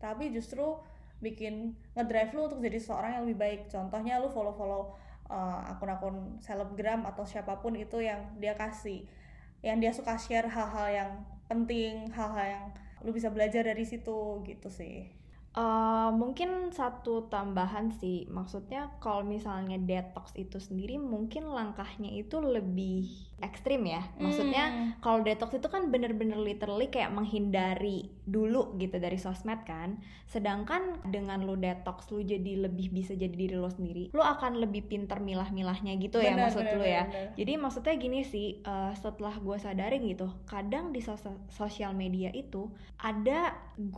tapi 0.00 0.32
justru 0.32 0.80
bikin 1.20 1.76
ngedrive 1.92 2.32
lu 2.32 2.40
untuk 2.48 2.60
jadi 2.64 2.80
seseorang 2.80 3.20
yang 3.20 3.22
lebih 3.28 3.38
baik. 3.44 3.60
Contohnya 3.68 4.16
lu 4.24 4.32
follow-follow 4.32 4.96
uh, 5.28 5.72
akun-akun 5.76 6.40
selebgram 6.40 7.04
atau 7.04 7.28
siapa 7.28 7.60
pun 7.60 7.76
itu 7.76 8.00
yang 8.00 8.24
dia 8.40 8.56
kasih 8.56 9.04
yang 9.64 9.80
dia 9.80 9.92
suka 9.96 10.20
share 10.20 10.44
hal-hal 10.44 10.88
yang 10.92 11.10
penting 11.48 12.12
hal-hal 12.12 12.44
yang 12.44 12.64
lu 13.00 13.12
bisa 13.12 13.32
belajar 13.32 13.64
dari 13.64 13.84
situ 13.84 14.44
gitu 14.44 14.68
sih 14.68 15.08
Eh, 15.54 16.10
mungkin 16.20 16.74
satu 16.74 17.30
tambahan 17.30 17.94
sih, 18.00 18.26
maksudnya 18.26 18.90
kalau 18.98 19.22
misalnya 19.22 19.78
detox 19.78 20.34
itu 20.34 20.58
sendiri 20.58 20.98
mungkin 20.98 21.46
langkahnya 21.46 22.10
itu 22.10 22.42
lebih 22.42 23.06
ekstrim 23.44 23.84
ya. 23.84 24.00
Maksudnya 24.16 24.64
Hmm. 24.66 24.88
kalau 24.98 25.20
detox 25.20 25.52
itu 25.52 25.68
kan 25.68 25.86
bener-bener 25.86 26.34
literally 26.34 26.88
kayak 26.88 27.12
menghindari 27.12 28.08
dulu 28.24 28.72
gitu 28.76 28.96
dari 28.96 29.14
sosmed 29.14 29.62
kan. 29.62 30.00
Sedangkan 30.24 31.04
dengan 31.04 31.44
lu 31.44 31.54
detox 31.54 32.08
lu 32.08 32.20
jadi 32.20 32.64
lebih 32.64 32.90
bisa 32.90 33.12
jadi 33.12 33.30
diri 33.30 33.54
lu 33.54 33.68
sendiri. 33.68 34.08
Lu 34.10 34.20
akan 34.20 34.56
lebih 34.56 34.84
pinter 34.84 35.20
milah-milahnya 35.20 35.94
gitu 35.98 36.18
ya 36.18 36.32
Benar, 36.32 36.48
maksud 36.48 36.64
benar, 36.64 36.74
lu 36.74 36.84
ya. 36.84 37.04
benar. 37.04 37.36
Jadi 37.36 37.52
maksudnya 37.54 37.94
gini 37.94 38.20
sih, 38.22 38.46
eh, 38.58 38.92
setelah 38.94 39.36
gue 39.36 39.56
sadarin 39.56 40.02
gitu, 40.04 40.26
kadang 40.44 40.90
di 40.90 40.98
sos- 40.98 41.22
sosial 41.48 41.92
media 41.92 42.30
itu 42.30 42.72
ada, 42.96 43.52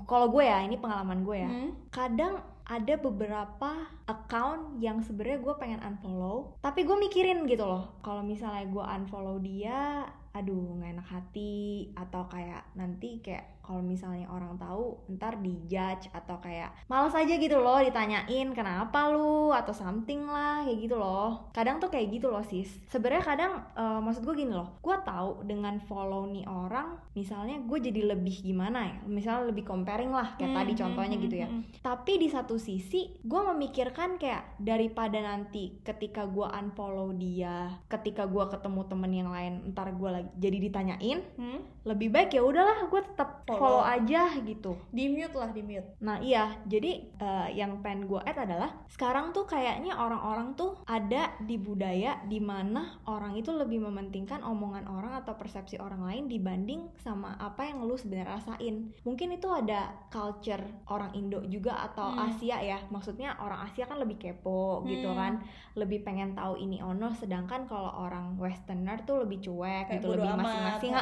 kalau 0.05 0.29
gue 0.29 0.43
ya, 0.43 0.59
ini 0.61 0.75
pengalaman 0.75 1.23
gue 1.23 1.39
ya, 1.39 1.47
Hmm. 1.47 1.71
kadang 1.89 2.43
ada 2.67 2.99
beberapa 2.99 3.71
account 4.11 4.83
yang 4.83 4.99
sebenarnya 4.99 5.39
gue 5.39 5.55
pengen 5.55 5.81
unfollow, 5.87 6.59
tapi 6.59 6.83
gue 6.83 6.99
mikirin 6.99 7.47
gitu 7.47 7.63
loh, 7.63 8.03
kalau 8.03 8.27
misalnya 8.27 8.67
gue 8.67 8.85
unfollow 8.85 9.39
dia, 9.39 10.03
aduh 10.35 10.75
nggak 10.77 10.99
enak 10.99 11.09
hati, 11.09 11.95
atau 11.95 12.27
kayak 12.27 12.67
nanti 12.75 13.23
kayak 13.23 13.56
kalau 13.67 13.83
misalnya 13.83 14.31
orang 14.31 14.55
tahu 14.57 14.95
ntar 15.19 15.43
dijudge 15.43 16.07
atau 16.15 16.39
kayak 16.39 16.71
males 16.87 17.13
aja 17.13 17.35
gitu 17.35 17.59
loh 17.59 17.83
ditanyain 17.83 18.55
kenapa 18.55 19.11
lu 19.11 19.51
atau 19.51 19.75
something 19.75 20.23
lah 20.31 20.63
kayak 20.63 20.79
gitu 20.87 20.95
loh 20.95 21.51
kadang 21.51 21.83
tuh 21.83 21.91
kayak 21.91 22.15
gitu 22.15 22.31
loh 22.31 22.47
sis 22.47 22.71
sebenarnya 22.87 23.25
kadang 23.27 23.53
eh, 23.75 24.01
maksud 24.01 24.23
gue 24.23 24.47
gini 24.47 24.55
loh 24.55 24.79
gue 24.79 24.97
tahu 25.03 25.43
dengan 25.43 25.83
follow 25.83 26.31
nih 26.31 26.47
orang 26.47 26.95
misalnya 27.19 27.59
gue 27.59 27.79
jadi 27.83 28.15
lebih 28.15 28.47
gimana 28.47 28.87
ya 28.87 28.97
misalnya 29.11 29.51
lebih 29.51 29.67
comparing 29.67 30.15
lah 30.15 30.39
kayak 30.39 30.45
Hmm, 30.47 30.63
tadi 30.63 30.73
hmm, 30.79 30.83
contohnya 30.87 31.17
hmm, 31.19 31.25
gitu 31.27 31.37
ya 31.43 31.49
hmm. 31.51 31.63
tapi 31.83 32.13
di 32.23 32.29
satu 32.31 32.55
sisi 32.55 33.19
gue 33.19 33.41
memikirkan 33.53 34.15
kayak 34.15 34.63
daripada 34.63 35.19
nanti 35.19 35.83
ketika 35.83 36.23
gue 36.25 36.47
unfollow 36.47 37.11
dia 37.19 37.83
ketika 37.91 38.31
gue 38.31 38.45
ketemu 38.47 38.81
temen 38.87 39.11
yang 39.11 39.31
lain 39.35 39.75
ntar 39.75 39.91
gue 39.91 40.07
lagi 40.07 40.31
jadi 40.39 40.59
ditanyain 40.71 41.19
Hmm? 41.37 41.61
lebih 41.85 42.09
baik 42.13 42.35
ya 42.35 42.43
udahlah 42.43 42.87
gue 42.87 43.01
tetap 43.03 43.43
Follow. 43.47 43.56
Follow 43.59 43.83
aja 43.83 44.23
gitu 44.41 44.73
di 44.91 45.09
mute 45.09 45.33
lah 45.33 45.51
di 45.51 45.63
mute 45.63 45.89
Nah 46.01 46.21
iya, 46.21 46.57
jadi 46.65 46.93
eh, 47.17 47.49
yang 47.55 47.81
pengen 47.81 48.07
gue 48.07 48.21
add 48.23 48.39
adalah 48.39 48.71
sekarang 48.87 49.33
tuh 49.33 49.45
kayaknya 49.45 49.97
orang-orang 49.97 50.55
tuh 50.55 50.79
ada 50.85 51.33
di 51.41 51.57
budaya 51.57 52.21
di 52.25 52.39
mana 52.39 53.01
orang 53.05 53.35
itu 53.35 53.51
lebih 53.51 53.81
mementingkan 53.81 54.41
omongan 54.41 54.87
orang 54.87 55.17
atau 55.17 55.35
persepsi 55.35 55.77
orang 55.77 56.05
lain 56.05 56.25
dibanding 56.27 56.89
sama 56.97 57.35
apa 57.37 57.67
yang 57.67 57.83
lu 57.83 57.97
sebenarnya 57.97 58.37
rasain. 58.37 58.93
Mungkin 59.03 59.35
itu 59.35 59.49
ada 59.49 59.95
culture 60.09 60.63
orang 60.89 61.13
Indo 61.15 61.43
juga 61.47 61.81
atau 61.87 62.13
Hmm. 62.13 62.31
Asia 62.31 62.59
ya. 62.61 62.79
Maksudnya 62.89 63.37
orang 63.39 63.67
Asia 63.67 63.85
kan 63.85 63.99
lebih 63.99 64.17
kepo 64.17 64.85
gitu 64.85 65.11
Hmm. 65.11 65.19
kan, 65.19 65.33
lebih 65.75 66.03
pengen 66.03 66.33
tahu 66.33 66.57
ini 66.57 66.79
ono. 66.79 67.13
Sedangkan 67.13 67.67
kalau 67.67 67.91
orang 67.93 68.37
Westerner 68.37 69.03
tuh 69.03 69.25
lebih 69.27 69.43
cuek 69.43 69.91
Kayak 69.91 70.01
gitu, 70.03 70.09
lebih 70.15 70.31
masing-masing. 70.35 70.93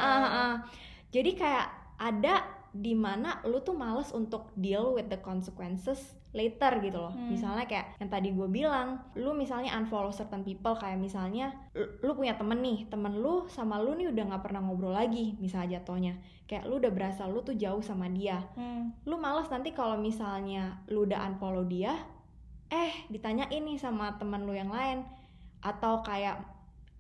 Jadi 1.15 1.31
kayak 1.39 1.84
ada 1.99 2.45
di 2.75 2.91
mana 2.91 3.39
lu 3.47 3.63
tuh 3.63 3.79
males 3.79 4.11
untuk 4.11 4.51
deal 4.59 4.99
with 4.99 5.07
the 5.07 5.21
consequences 5.23 6.19
later 6.35 6.83
gitu 6.83 6.99
loh. 6.99 7.15
Hmm. 7.15 7.31
Misalnya 7.31 7.71
kayak 7.71 7.95
yang 8.03 8.11
tadi 8.11 8.35
gue 8.35 8.49
bilang, 8.51 8.99
lu 9.15 9.31
misalnya 9.39 9.79
unfollow 9.79 10.11
certain 10.11 10.43
people 10.43 10.75
kayak 10.75 10.99
misalnya 10.99 11.55
lu, 11.79 11.87
lu 12.03 12.13
punya 12.19 12.35
temen 12.35 12.59
nih, 12.59 12.91
temen 12.91 13.23
lu 13.23 13.47
sama 13.47 13.79
lu 13.79 13.95
nih 13.95 14.11
udah 14.11 14.35
nggak 14.35 14.43
pernah 14.43 14.61
ngobrol 14.67 14.91
lagi, 14.91 15.39
misalnya 15.39 15.79
jatuhnya. 15.79 16.19
Kayak 16.51 16.67
lu 16.67 16.83
udah 16.83 16.91
berasa 16.91 17.31
lu 17.31 17.47
tuh 17.47 17.55
jauh 17.55 17.81
sama 17.81 18.11
dia. 18.11 18.43
Hmm. 18.59 18.91
Lu 19.07 19.15
males 19.23 19.47
nanti 19.47 19.71
kalau 19.71 19.95
misalnya 19.95 20.83
lu 20.91 21.07
udah 21.07 21.23
unfollow 21.31 21.63
dia, 21.71 21.95
eh 22.75 23.07
ditanyain 23.07 23.63
nih 23.63 23.79
sama 23.79 24.19
temen 24.19 24.43
lu 24.43 24.53
yang 24.59 24.75
lain 24.75 25.07
atau 25.63 26.03
kayak 26.03 26.54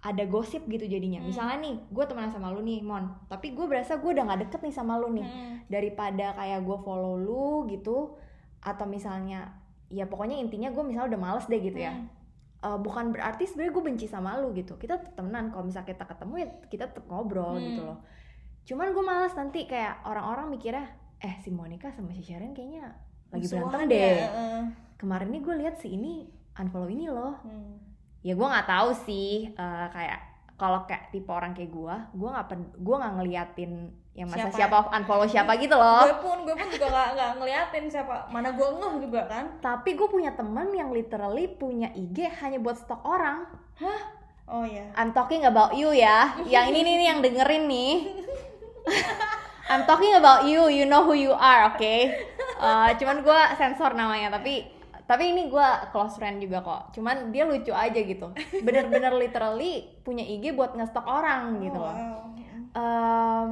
ada 0.04 0.24
gosip 0.24 0.60
gitu 0.64 0.84
jadinya. 0.84 1.18
Hmm. 1.18 1.26
Misalnya 1.26 1.56
nih, 1.58 1.80
gue 1.88 2.04
temenan 2.04 2.28
sama 2.28 2.48
lu 2.48 2.60
nih, 2.60 2.80
Mon. 2.80 3.08
Tapi 3.24 3.50
gue 3.50 3.64
berasa 3.64 3.96
gue 3.96 4.10
udah 4.10 4.20
nggak 4.22 4.40
deket 4.44 4.60
nih 4.62 4.74
sama 4.74 4.94
lu 4.94 5.08
nih 5.10 5.24
Hmm. 5.24 5.54
daripada 5.64 6.32
kayak 6.34 6.60
gue 6.60 6.78
follow 6.78 7.16
lu 7.16 7.48
gitu 7.66 8.12
atau 8.60 8.84
misalnya 8.84 9.48
ya 9.86 10.04
pokoknya 10.04 10.36
intinya 10.36 10.68
gue 10.68 10.80
misalnya 10.80 11.08
udah 11.10 11.22
males 11.22 11.46
deh 11.46 11.56
gitu 11.58 11.76
ya 11.78 11.92
Hmm. 11.92 12.08
Eh, 12.60 12.78
bukan 12.78 13.10
berarti 13.10 13.44
sebenarnya 13.44 13.72
gue 13.72 13.84
benci 13.84 14.06
sama 14.06 14.36
lu 14.36 14.52
gitu 14.52 14.76
kita 14.76 14.96
temenan 15.12 15.48
kalau 15.48 15.64
misalnya 15.64 15.84
kita 15.86 16.04
ketemu 16.06 16.34
ya 16.34 16.48
kita 16.66 16.84
tetap 16.86 17.04
ngobrol 17.06 17.54
Hmm. 17.54 17.64
gitu 17.66 17.80
loh 17.82 17.98
cuman 18.62 18.88
gue 18.90 19.04
males 19.04 19.32
nanti 19.32 19.64
kayak 19.64 20.00
orang-orang 20.02 20.48
mikirnya 20.50 20.88
eh 21.18 21.36
si 21.38 21.48
Monica 21.50 21.88
sama 21.90 22.08
si 22.10 22.20
Sharon 22.22 22.52
kayaknya 22.52 22.88
lagi 23.28 23.44
Musuhan 23.44 23.68
berantem 23.68 23.84
ya, 23.84 23.92
deh 23.92 24.16
heeh. 24.18 24.62
kemarin 24.96 25.28
nih 25.28 25.42
gue 25.42 25.54
lihat 25.58 25.74
si 25.76 25.88
ini 25.90 26.24
unfollow 26.54 26.88
ini 26.88 27.06
loh 27.06 27.36
Hmm. 27.38 27.76
Ya 28.24 28.32
gue 28.32 28.46
nggak 28.48 28.66
tahu 28.66 28.90
sih 29.04 29.52
eh, 29.52 29.86
kayak 29.92 30.20
kalau 30.54 30.86
kayak 30.88 31.12
tipe 31.12 31.28
orang 31.28 31.52
kayak 31.52 31.68
gue 31.68 31.94
gue 32.16 32.28
nggak 32.30 32.46
pen- 32.48 32.74
gue 32.74 32.96
nggak 32.96 33.14
ngeliatin 33.20 33.72
yang 34.14 34.30
masa 34.30 34.46
Siapa? 34.46 34.54
siapa 34.54 34.76
unfollow 34.94 35.26
siapa 35.26 35.52
gitu 35.58 35.74
loh 35.74 36.06
gue 36.06 36.18
pun 36.22 36.38
gue 36.46 36.54
pun 36.54 36.68
juga 36.70 36.86
nggak 36.86 37.08
nggak 37.18 37.30
ngeliatin 37.42 37.84
siapa 37.90 38.30
mana 38.30 38.54
gue 38.54 38.68
ngeh 38.70 38.94
juga 39.02 39.22
kan 39.26 39.44
Tapi 39.58 39.90
gue 39.92 40.06
punya 40.06 40.30
temen 40.32 40.70
yang 40.70 40.88
literally 40.88 41.50
punya 41.50 41.90
IG 41.92 42.22
hanya 42.40 42.62
buat 42.62 42.78
stok 42.78 43.02
orang. 43.02 43.44
oh 44.46 44.62
ya 44.62 44.86
I'm 44.94 45.10
talking 45.10 45.42
about 45.42 45.74
you 45.74 45.90
ya. 45.90 46.38
Yang 46.46 46.66
ini 46.78 46.90
nih 46.94 47.06
yang 47.10 47.20
dengerin 47.20 47.64
nih. 47.66 47.92
I'm 49.72 49.88
talking 49.88 50.12
about 50.14 50.44
you. 50.44 50.68
You 50.68 50.84
know 50.84 51.02
who 51.02 51.16
you 51.16 51.32
are, 51.32 51.72
oke? 51.72 51.94
Uh, 52.60 52.92
cuman 53.00 53.24
gue 53.24 53.40
sensor 53.56 53.96
namanya. 53.96 54.36
Tapi 54.36 54.68
tapi 55.04 55.36
ini 55.36 55.52
gue 55.52 55.68
close 55.92 56.16
friend 56.16 56.40
juga 56.40 56.64
kok. 56.64 56.96
Cuman 56.96 57.28
dia 57.28 57.44
lucu 57.44 57.72
aja 57.72 58.00
gitu. 58.00 58.32
Bener-bener 58.64 59.12
literally 59.22 59.84
punya 60.00 60.24
IG 60.24 60.56
buat 60.56 60.72
ngestok 60.72 61.04
orang 61.04 61.60
gitu 61.60 61.76
oh, 61.76 61.84
loh. 61.84 61.96
wow. 61.96 62.20
Um, 62.74 63.50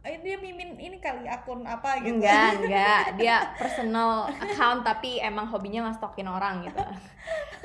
dia 0.00 0.36
mimin 0.40 0.80
ini 0.80 0.96
kali 0.96 1.28
akun 1.28 1.64
apa 1.68 2.00
gitu 2.00 2.20
Enggak, 2.20 2.50
enggak. 2.64 3.02
Dia 3.20 3.36
personal 3.56 4.32
account 4.40 4.86
tapi 4.86 5.20
emang 5.20 5.48
hobinya 5.48 5.88
ngestokin 5.88 6.28
orang 6.28 6.64
gitu. 6.64 6.80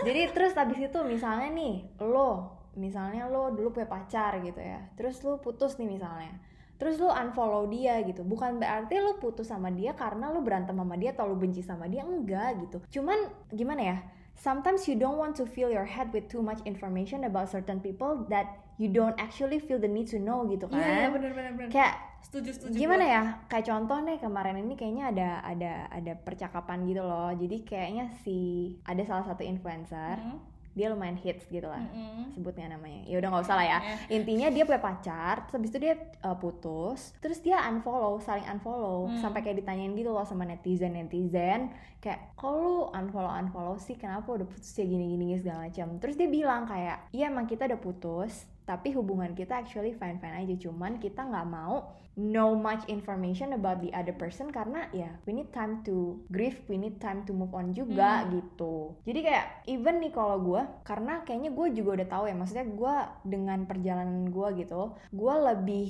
Jadi 0.04 0.22
terus 0.36 0.52
abis 0.58 0.92
itu 0.92 1.00
misalnya 1.08 1.48
nih, 1.56 1.88
lo, 2.04 2.60
misalnya 2.76 3.32
lo 3.32 3.56
dulu 3.56 3.80
punya 3.80 3.88
pacar 3.88 4.44
gitu 4.44 4.60
ya. 4.60 4.84
Terus 5.00 5.24
lo 5.24 5.40
putus 5.40 5.80
nih 5.80 5.88
misalnya. 5.88 6.36
Terus 6.76 7.00
lo 7.00 7.10
unfollow 7.10 7.68
dia 7.68 8.04
gitu. 8.04 8.22
Bukan 8.22 8.60
berarti 8.60 9.00
lo 9.00 9.16
putus 9.18 9.48
sama 9.48 9.72
dia 9.72 9.96
karena 9.96 10.28
lo 10.30 10.44
berantem 10.44 10.76
sama 10.76 10.96
dia 10.96 11.16
atau 11.16 11.28
lo 11.28 11.36
benci 11.36 11.64
sama 11.64 11.88
dia. 11.88 12.04
Enggak 12.04 12.62
gitu. 12.68 12.78
Cuman 13.00 13.16
gimana 13.50 13.82
ya? 13.82 13.98
Sometimes 14.36 14.84
you 14.92 15.00
don't 15.00 15.16
want 15.16 15.32
to 15.40 15.48
fill 15.48 15.72
your 15.72 15.88
head 15.88 16.12
with 16.12 16.28
too 16.28 16.44
much 16.44 16.60
information 16.68 17.24
about 17.24 17.48
certain 17.48 17.80
people 17.80 18.28
that 18.28 18.60
you 18.76 18.92
don't 18.92 19.16
actually 19.16 19.64
feel 19.64 19.80
the 19.80 19.88
need 19.88 20.04
to 20.04 20.20
know 20.20 20.44
gitu 20.44 20.68
kan. 20.68 20.76
iya 20.76 20.92
iya 21.00 21.08
bener 21.08 21.32
bener 21.32 21.52
bener 21.56 21.72
Kayak 21.72 21.96
setuju 22.20 22.52
setuju 22.52 22.76
gimana 22.76 23.06
ya 23.08 23.24
kayak 23.48 23.72
contoh 23.72 23.96
nih 24.04 24.20
kemarin 24.20 24.60
ini 24.60 24.76
kayaknya 24.76 25.04
ada 25.16 25.30
ada 25.40 25.74
ada 25.88 26.14
percakapan 26.20 26.84
gitu 26.84 27.00
loh 27.00 27.32
jadi 27.32 27.64
kayaknya 27.64 28.12
si 28.28 28.36
ada 28.84 29.00
salah 29.08 29.24
satu 29.24 29.48
influencer 29.48 30.20
Hmm. 30.20 30.44
Dia 30.76 30.88
lumayan 30.88 31.16
hits 31.16 31.48
gitu 31.48 31.66
lah 31.66 31.80
Mm-mm. 31.82 32.36
sebutnya 32.36 32.68
namanya 32.70 33.02
ya 33.04 33.16
udah 33.16 33.30
nggak 33.32 33.44
usah 33.44 33.56
lah 33.56 33.66
ya 33.66 33.80
Eh. 33.80 33.98
intinya 34.14 34.48
dia 34.50 34.64
punya 34.64 34.78
pacar 34.78 35.36
terus 35.44 35.56
habis 35.56 35.72
itu 35.72 35.80
dia 35.82 35.96
uh, 36.22 36.36
putus 36.36 37.16
terus 37.18 37.40
dia 37.40 37.64
unfollow 37.64 38.20
saling 38.20 38.44
unfollow 38.46 39.08
Hmm. 39.08 39.18
sampai 39.18 39.40
kayak 39.42 39.58
ditanyain 39.58 39.92
gitu 39.92 40.10
loh 40.10 40.22
sama 40.22 40.44
netizen 40.44 40.94
netizen 40.94 41.72
kayak 41.98 42.36
kok 42.36 42.52
lu 42.52 42.92
unfollow 42.92 43.32
unfollow 43.32 43.76
sih 43.76 43.96
kenapa 43.96 44.28
udah 44.30 44.44
putus 44.44 44.72
ya 44.72 44.84
gini 44.84 45.10
gini 45.10 45.36
segala 45.36 45.66
macam 45.66 45.96
terus 45.98 46.14
dia 46.14 46.28
bilang 46.28 46.64
kayak 46.64 47.08
iya 47.10 47.28
emang 47.28 47.46
kita 47.46 47.66
udah 47.66 47.80
putus 47.80 48.44
tapi 48.66 48.92
hubungan 48.92 49.38
kita 49.38 49.62
actually 49.62 49.94
fine 49.94 50.18
fine 50.18 50.34
aja 50.42 50.58
cuman 50.58 50.98
kita 50.98 51.22
nggak 51.22 51.48
mau 51.48 51.94
know 52.18 52.56
much 52.56 52.82
information 52.88 53.54
about 53.54 53.84
the 53.84 53.92
other 53.92 54.16
person 54.16 54.50
karena 54.50 54.90
ya 54.90 55.12
we 55.28 55.36
need 55.36 55.52
time 55.54 55.86
to 55.86 56.18
grieve 56.34 56.58
we 56.66 56.76
need 56.76 56.98
time 56.98 57.22
to 57.24 57.32
move 57.32 57.52
on 57.54 57.72
juga 57.72 58.26
Hmm. 58.26 58.42
gitu 58.42 58.98
jadi 59.06 59.20
kayak 59.22 59.46
even 59.68 60.02
nih 60.02 60.12
kalau 60.12 60.42
gue 60.42 60.62
karena 60.82 61.22
kayaknya 61.24 61.52
gue 61.54 61.68
juga 61.76 62.02
udah 62.02 62.08
tahu 62.10 62.24
ya 62.26 62.36
maksudnya 62.36 62.66
gue 62.66 62.96
dengan 63.28 63.60
perjalanan 63.68 64.28
gue 64.28 64.48
gitu 64.66 64.96
gue 65.12 65.36
lebih 65.54 65.90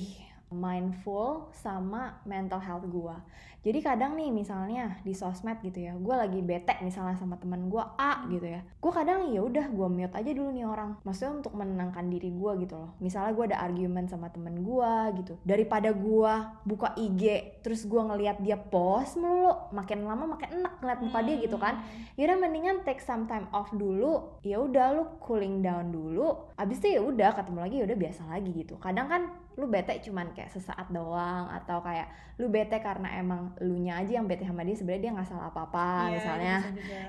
mindful 0.56 1.52
sama 1.52 2.24
mental 2.24 2.58
health 2.58 2.88
gue 2.88 3.16
jadi 3.66 3.82
kadang 3.82 4.14
nih 4.14 4.30
misalnya 4.30 4.96
di 5.02 5.10
sosmed 5.10 5.58
gitu 5.60 5.84
ya 5.84 5.98
gue 5.98 6.14
lagi 6.14 6.38
bete 6.38 6.78
misalnya 6.86 7.18
sama 7.18 7.34
temen 7.36 7.66
gue 7.66 7.82
A 7.98 8.22
gitu 8.30 8.46
ya 8.46 8.62
gue 8.62 8.92
kadang 8.94 9.26
ya 9.34 9.42
udah 9.42 9.66
gue 9.66 9.88
mute 9.90 10.14
aja 10.14 10.30
dulu 10.30 10.54
nih 10.54 10.62
orang. 10.62 10.94
Maksudnya 11.02 11.42
untuk 11.42 11.52
menenangkan 11.58 12.06
diri 12.06 12.30
gue 12.30 12.52
gitu 12.62 12.78
loh. 12.78 12.94
Misalnya 13.02 13.34
gue 13.34 13.44
ada 13.50 13.58
argumen 13.58 14.06
sama 14.06 14.30
temen 14.30 14.62
gue 14.62 14.92
gitu. 15.18 15.34
Daripada 15.42 15.90
gue 15.90 16.32
buka 16.62 16.94
IG 16.94 17.22
terus 17.66 17.82
gue 17.82 17.98
ngeliat 17.98 18.38
dia 18.46 18.54
post 18.54 19.18
melulu 19.18 19.74
makin 19.74 20.06
lama 20.06 20.38
makin 20.38 20.62
enak 20.62 20.78
ngeliat 20.78 21.00
muka 21.02 21.18
dia 21.26 21.36
gitu 21.42 21.58
kan. 21.58 21.82
Yaudah 22.14 22.36
mendingan 22.38 22.86
take 22.86 23.02
some 23.02 23.26
time 23.26 23.50
off 23.50 23.74
dulu 23.74 24.38
ya 24.46 24.62
udah 24.62 24.94
lu 24.94 25.04
cooling 25.18 25.60
down 25.60 25.90
dulu 25.90 26.54
abis 26.54 26.78
itu 26.78 26.96
ya 26.96 27.02
udah 27.02 27.34
ketemu 27.34 27.58
lagi 27.58 27.74
ya 27.82 27.84
udah 27.90 27.98
biasa 27.98 28.22
lagi 28.30 28.50
gitu. 28.54 28.78
Kadang 28.78 29.10
kan 29.10 29.22
lu 29.56 29.66
bete 29.72 29.96
cuman 30.04 30.36
kayak 30.36 30.52
sesaat 30.52 30.92
doang 30.92 31.48
atau 31.48 31.80
kayak 31.80 32.12
lu 32.36 32.52
bete 32.52 32.76
karena 32.80 33.08
emang 33.16 33.56
lu 33.64 33.80
nya 33.80 33.96
aja 34.04 34.20
yang 34.20 34.28
bete 34.28 34.44
sama 34.44 34.60
dia 34.60 34.76
sebenarnya 34.76 35.02
dia 35.08 35.12
nggak 35.16 35.28
salah 35.28 35.48
apa-apa 35.48 36.12
Iya, 36.12 36.12
misalnya 36.20 36.54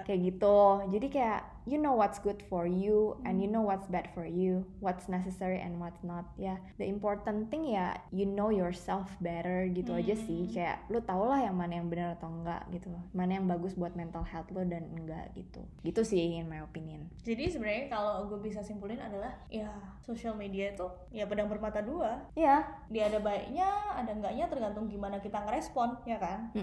kayak 0.07 0.19
gitu. 0.23 0.60
Jadi 0.95 1.07
kayak 1.12 1.41
you 1.67 1.75
know 1.75 1.91
what's 1.91 2.17
good 2.23 2.39
for 2.47 2.63
you 2.63 3.19
and 3.27 3.43
you 3.43 3.51
know 3.51 3.60
what's 3.60 3.91
bad 3.91 4.08
for 4.15 4.23
you 4.23 4.63
what's 4.80 5.12
necessary 5.12 5.60
and 5.60 5.75
what's 5.84 5.99
not 6.08 6.32
ya. 6.39 6.56
The 6.80 6.88
important 6.88 7.51
thing 7.51 7.75
ya 7.75 7.99
you 8.15 8.23
know 8.23 8.47
yourself 8.47 9.12
better 9.19 9.67
gitu 9.75 9.91
aja 9.91 10.15
sih. 10.15 10.47
Hmm. 10.47 10.53
kayak 10.56 10.77
lu 10.88 11.03
tau 11.03 11.27
lah 11.27 11.43
yang 11.43 11.60
mana 11.60 11.84
yang 11.84 11.91
benar 11.91 12.15
atau 12.15 12.32
enggak 12.32 12.63
gitu. 12.71 12.88
Mana 13.12 13.36
yang 13.36 13.45
bagus 13.51 13.75
buat 13.75 13.91
mental 13.99 14.23
health 14.23 14.47
lo 14.56 14.63
dan 14.63 14.88
enggak 14.95 15.36
gitu. 15.36 15.60
Gitu 15.84 16.01
sih 16.08 16.39
in 16.39 16.47
my 16.47 16.63
opinion. 16.63 17.12
Jadi 17.27 17.51
sebenarnya 17.51 17.91
kalau 17.91 18.32
gue 18.32 18.39
bisa 18.39 18.63
simpulin 18.63 19.03
adalah 19.03 19.36
ya 19.51 19.67
sosial 19.99 20.39
media 20.39 20.71
itu 20.71 20.88
ya 21.12 21.27
pedang 21.27 21.51
bermata 21.51 21.84
dua. 21.84 22.23
Ya. 22.39 22.63
Dia 22.88 23.12
ada 23.12 23.19
baiknya 23.19 23.67
ada 23.91 24.15
enggaknya 24.15 24.47
tergantung 24.47 24.88
gimana 24.88 25.19
kita 25.19 25.43
ngerespon 25.43 25.99
ya 26.08 26.15
kan? 26.15 26.56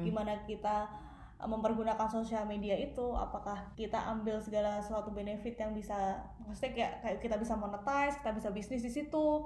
Gimana 0.00 0.40
kita 0.48 0.88
mempergunakan 1.36 2.08
sosial 2.08 2.48
media 2.48 2.72
itu 2.72 3.12
apakah 3.12 3.68
kita 3.76 4.00
ambil 4.08 4.40
segala 4.40 4.80
sesuatu 4.80 5.12
benefit 5.12 5.60
yang 5.60 5.76
bisa 5.76 6.16
maksudnya 6.40 6.72
kayak, 6.72 6.92
kayak 7.04 7.18
kita 7.20 7.36
bisa 7.36 7.52
monetize 7.52 8.16
kita 8.24 8.32
bisa 8.32 8.48
bisnis 8.48 8.80
di 8.80 8.88
situ 8.88 9.44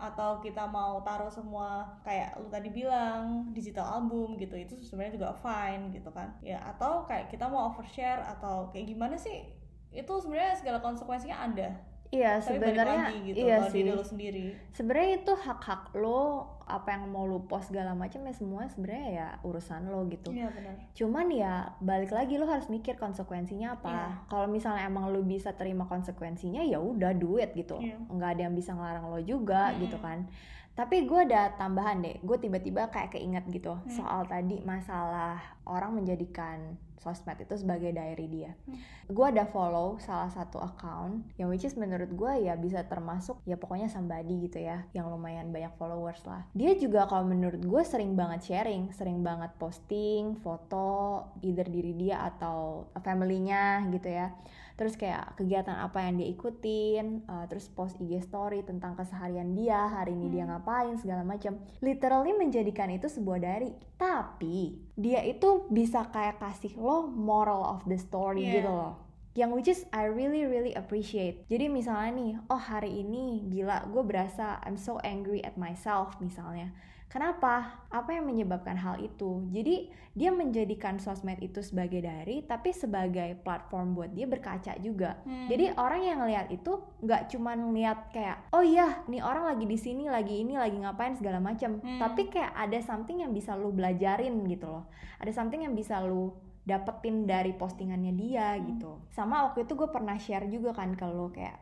atau 0.00 0.40
kita 0.40 0.64
mau 0.64 1.04
taruh 1.04 1.28
semua 1.28 1.84
kayak 2.00 2.32
lu 2.40 2.48
tadi 2.48 2.72
bilang 2.72 3.52
digital 3.52 4.00
album 4.00 4.40
gitu 4.40 4.56
itu 4.56 4.72
sebenarnya 4.80 5.20
juga 5.20 5.28
fine 5.36 5.92
gitu 5.92 6.08
kan. 6.08 6.32
Ya 6.40 6.56
atau 6.64 7.04
kayak 7.04 7.28
kita 7.28 7.44
mau 7.44 7.68
overshare 7.68 8.24
atau 8.24 8.72
kayak 8.72 8.96
gimana 8.96 9.20
sih? 9.20 9.44
Itu 9.92 10.16
sebenarnya 10.24 10.56
segala 10.56 10.80
konsekuensinya 10.80 11.36
ada 11.52 11.76
iya 12.10 12.42
sebenarnya 12.42 13.14
gitu 13.22 13.38
iya 13.38 13.70
sih 13.70 13.86
diri 13.86 13.94
lu 13.94 14.02
sendiri 14.02 14.44
sebenarnya 14.74 15.22
itu 15.22 15.32
hak 15.32 15.60
hak 15.62 15.82
lo 15.94 16.46
apa 16.66 16.94
yang 16.94 17.10
mau 17.10 17.26
lu 17.26 17.42
post 17.46 17.70
segala 17.70 17.94
macam 17.94 18.22
ya 18.26 18.34
semua 18.34 18.66
sebenarnya 18.70 19.08
ya 19.10 19.28
urusan 19.42 19.90
lo 19.90 20.06
gitu 20.06 20.30
iya 20.30 20.50
benar 20.50 20.74
Cuman 20.94 21.26
ya 21.30 21.74
balik 21.78 22.10
lagi 22.10 22.38
lo 22.38 22.46
harus 22.46 22.66
mikir 22.68 22.94
konsekuensinya 22.94 23.80
apa. 23.80 23.88
Iya. 23.88 24.08
Kalau 24.28 24.46
misalnya 24.46 24.84
emang 24.84 25.08
lo 25.08 25.24
bisa 25.24 25.54
terima 25.56 25.88
konsekuensinya 25.88 26.60
ya 26.60 26.76
udah 26.76 27.16
duit 27.16 27.56
gitu. 27.56 27.80
Iya. 27.80 27.96
Nggak 28.10 28.30
ada 28.36 28.42
yang 28.50 28.54
bisa 28.54 28.76
ngelarang 28.76 29.06
lo 29.08 29.20
juga 29.24 29.72
Mm-mm. 29.72 29.80
gitu 29.86 29.96
kan. 29.98 30.28
Tapi 30.76 31.08
gue 31.08 31.20
ada 31.24 31.56
tambahan 31.56 32.04
deh. 32.04 32.20
Gue 32.20 32.36
tiba-tiba 32.36 32.92
kayak 32.92 33.16
keinget 33.16 33.44
gitu 33.48 33.72
Hmm. 33.74 33.88
soal 33.90 34.22
tadi 34.28 34.60
masalah 34.62 35.40
orang 35.70 35.94
menjadikan 35.94 36.74
sosmed 37.00 37.40
itu 37.40 37.56
sebagai 37.56 37.96
diary 37.96 38.28
dia. 38.28 38.52
Hmm. 38.68 38.76
Gue 39.08 39.32
ada 39.32 39.48
follow 39.48 39.96
salah 39.98 40.28
satu 40.28 40.60
account 40.60 41.24
yang 41.40 41.48
which 41.48 41.64
is 41.64 41.72
menurut 41.74 42.12
gue 42.12 42.44
ya 42.44 42.54
bisa 42.60 42.84
termasuk 42.84 43.40
ya 43.48 43.56
pokoknya 43.56 43.88
somebody 43.88 44.36
gitu 44.44 44.60
ya 44.60 44.84
yang 44.92 45.08
lumayan 45.08 45.48
banyak 45.48 45.72
followers 45.80 46.20
lah. 46.28 46.44
Dia 46.52 46.76
juga 46.76 47.08
kalau 47.08 47.24
menurut 47.24 47.64
gue 47.64 47.82
sering 47.88 48.12
banget 48.14 48.52
sharing, 48.52 48.92
sering 48.92 49.24
banget 49.24 49.48
posting 49.56 50.36
foto 50.44 51.24
either 51.40 51.64
diri 51.64 51.96
dia 51.96 52.20
atau 52.28 52.84
family-nya 53.00 53.88
gitu 53.96 54.10
ya. 54.12 54.36
terus 54.80 54.96
kayak 54.96 55.36
kegiatan 55.36 55.76
apa 55.76 56.08
yang 56.08 56.16
dia 56.16 56.32
ikutin 56.32 57.28
uh, 57.28 57.44
terus 57.52 57.68
post 57.68 58.00
IG 58.00 58.24
story 58.24 58.64
tentang 58.64 58.96
keseharian 58.96 59.52
dia 59.52 59.76
hari 59.92 60.16
ini 60.16 60.32
dia 60.32 60.48
Hmm. 60.48 60.56
ngapain 60.56 60.96
segala 60.96 61.20
macam 61.20 61.60
literally 61.84 62.32
menjadikan 62.32 62.88
itu 62.88 63.04
sebuah 63.04 63.44
diary 63.44 63.76
tapi 64.00 64.80
dia 64.96 65.20
itu 65.20 65.59
bisa 65.68 66.08
kayak 66.08 66.40
kasih 66.40 66.72
lo 66.80 67.04
moral 67.04 67.60
of 67.66 67.84
the 67.84 68.00
story 68.00 68.48
Yeah. 68.48 68.62
gitu 68.62 68.70
loh. 68.72 68.94
Yang 69.36 69.50
which 69.54 69.70
is 69.70 69.80
I 69.94 70.10
really 70.10 70.42
really 70.48 70.74
appreciate. 70.74 71.46
Jadi 71.46 71.70
misalnya 71.70 72.10
nih 72.18 72.32
oh 72.50 72.58
hari 72.58 73.04
ini 73.04 73.46
gila 73.46 73.86
gue 73.92 74.02
berasa 74.02 74.58
I'm 74.64 74.74
so 74.74 74.98
angry 75.04 75.38
at 75.44 75.54
myself 75.54 76.18
misalnya 76.18 76.74
Kenapa? 77.10 77.82
Apa 77.90 78.14
yang 78.14 78.30
menyebabkan 78.30 78.78
hal 78.78 79.02
itu? 79.02 79.42
Jadi 79.50 79.90
dia 80.14 80.30
menjadikan 80.30 81.02
sosmed 81.02 81.42
itu 81.42 81.58
sebagai 81.58 81.98
diary, 81.98 82.46
tapi 82.46 82.70
sebagai 82.70 83.34
platform 83.42 83.98
buat 83.98 84.14
dia 84.14 84.30
berkaca 84.30 84.78
juga. 84.78 85.18
Hmm. 85.26 85.50
Jadi 85.50 85.74
orang 85.74 86.00
yang 86.06 86.18
ngelihat 86.22 86.54
itu 86.54 86.78
nggak 87.02 87.34
cuma 87.34 87.58
ngeliat 87.58 88.14
kayak, 88.14 88.46
oh 88.54 88.62
iya, 88.62 89.02
nih 89.10 89.26
orang 89.26 89.50
lagi 89.50 89.66
di 89.66 89.74
sini, 89.74 90.06
lagi 90.06 90.46
ini, 90.46 90.54
lagi 90.54 90.78
ngapain 90.78 91.18
segala 91.18 91.42
macam. 91.42 91.82
Hmm. 91.82 91.98
Tapi 91.98 92.30
kayak 92.30 92.54
ada 92.54 92.78
something 92.78 93.26
yang 93.26 93.34
bisa 93.34 93.58
lu 93.58 93.74
belajarin 93.74 94.46
gitu 94.46 94.70
loh. 94.70 94.86
Ada 95.18 95.34
something 95.34 95.66
yang 95.66 95.74
bisa 95.74 95.98
lu 96.06 96.30
dapetin 96.62 97.26
dari 97.26 97.50
postingannya 97.58 98.14
dia 98.14 98.54
Hmm. 98.54 98.70
gitu. 98.70 99.02
Sama 99.10 99.50
waktu 99.50 99.66
itu 99.66 99.74
gue 99.74 99.90
pernah 99.90 100.14
share 100.14 100.46
juga 100.46 100.70
kan 100.78 100.94
ke 100.94 101.10
lu 101.10 101.34
kayak, 101.34 101.58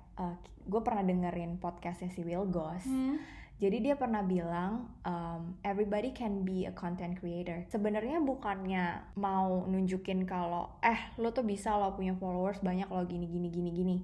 gue 0.68 0.80
pernah 0.84 1.00
dengerin 1.00 1.56
podcastnya 1.56 2.12
si 2.12 2.20
Will 2.20 2.44
Goss. 2.52 2.84
Hmm. 2.84 3.16
Jadi 3.58 3.90
dia 3.90 3.98
pernah 3.98 4.22
bilang 4.22 4.86
um, 5.02 5.58
everybody 5.66 6.14
can 6.14 6.46
be 6.46 6.70
a 6.70 6.74
content 6.74 7.18
creator. 7.18 7.66
Sebenarnya 7.66 8.22
bukannya 8.22 9.02
mau 9.18 9.66
nunjukin 9.66 10.22
kalau 10.30 10.78
eh 10.78 11.10
lo 11.18 11.34
tuh 11.34 11.42
bisa 11.42 11.74
lo 11.74 11.90
punya 11.98 12.14
followers 12.14 12.62
banyak 12.62 12.86
lo 12.86 13.02
gini 13.02 13.26
gini 13.26 13.50
gini 13.50 13.70
gini. 13.74 13.96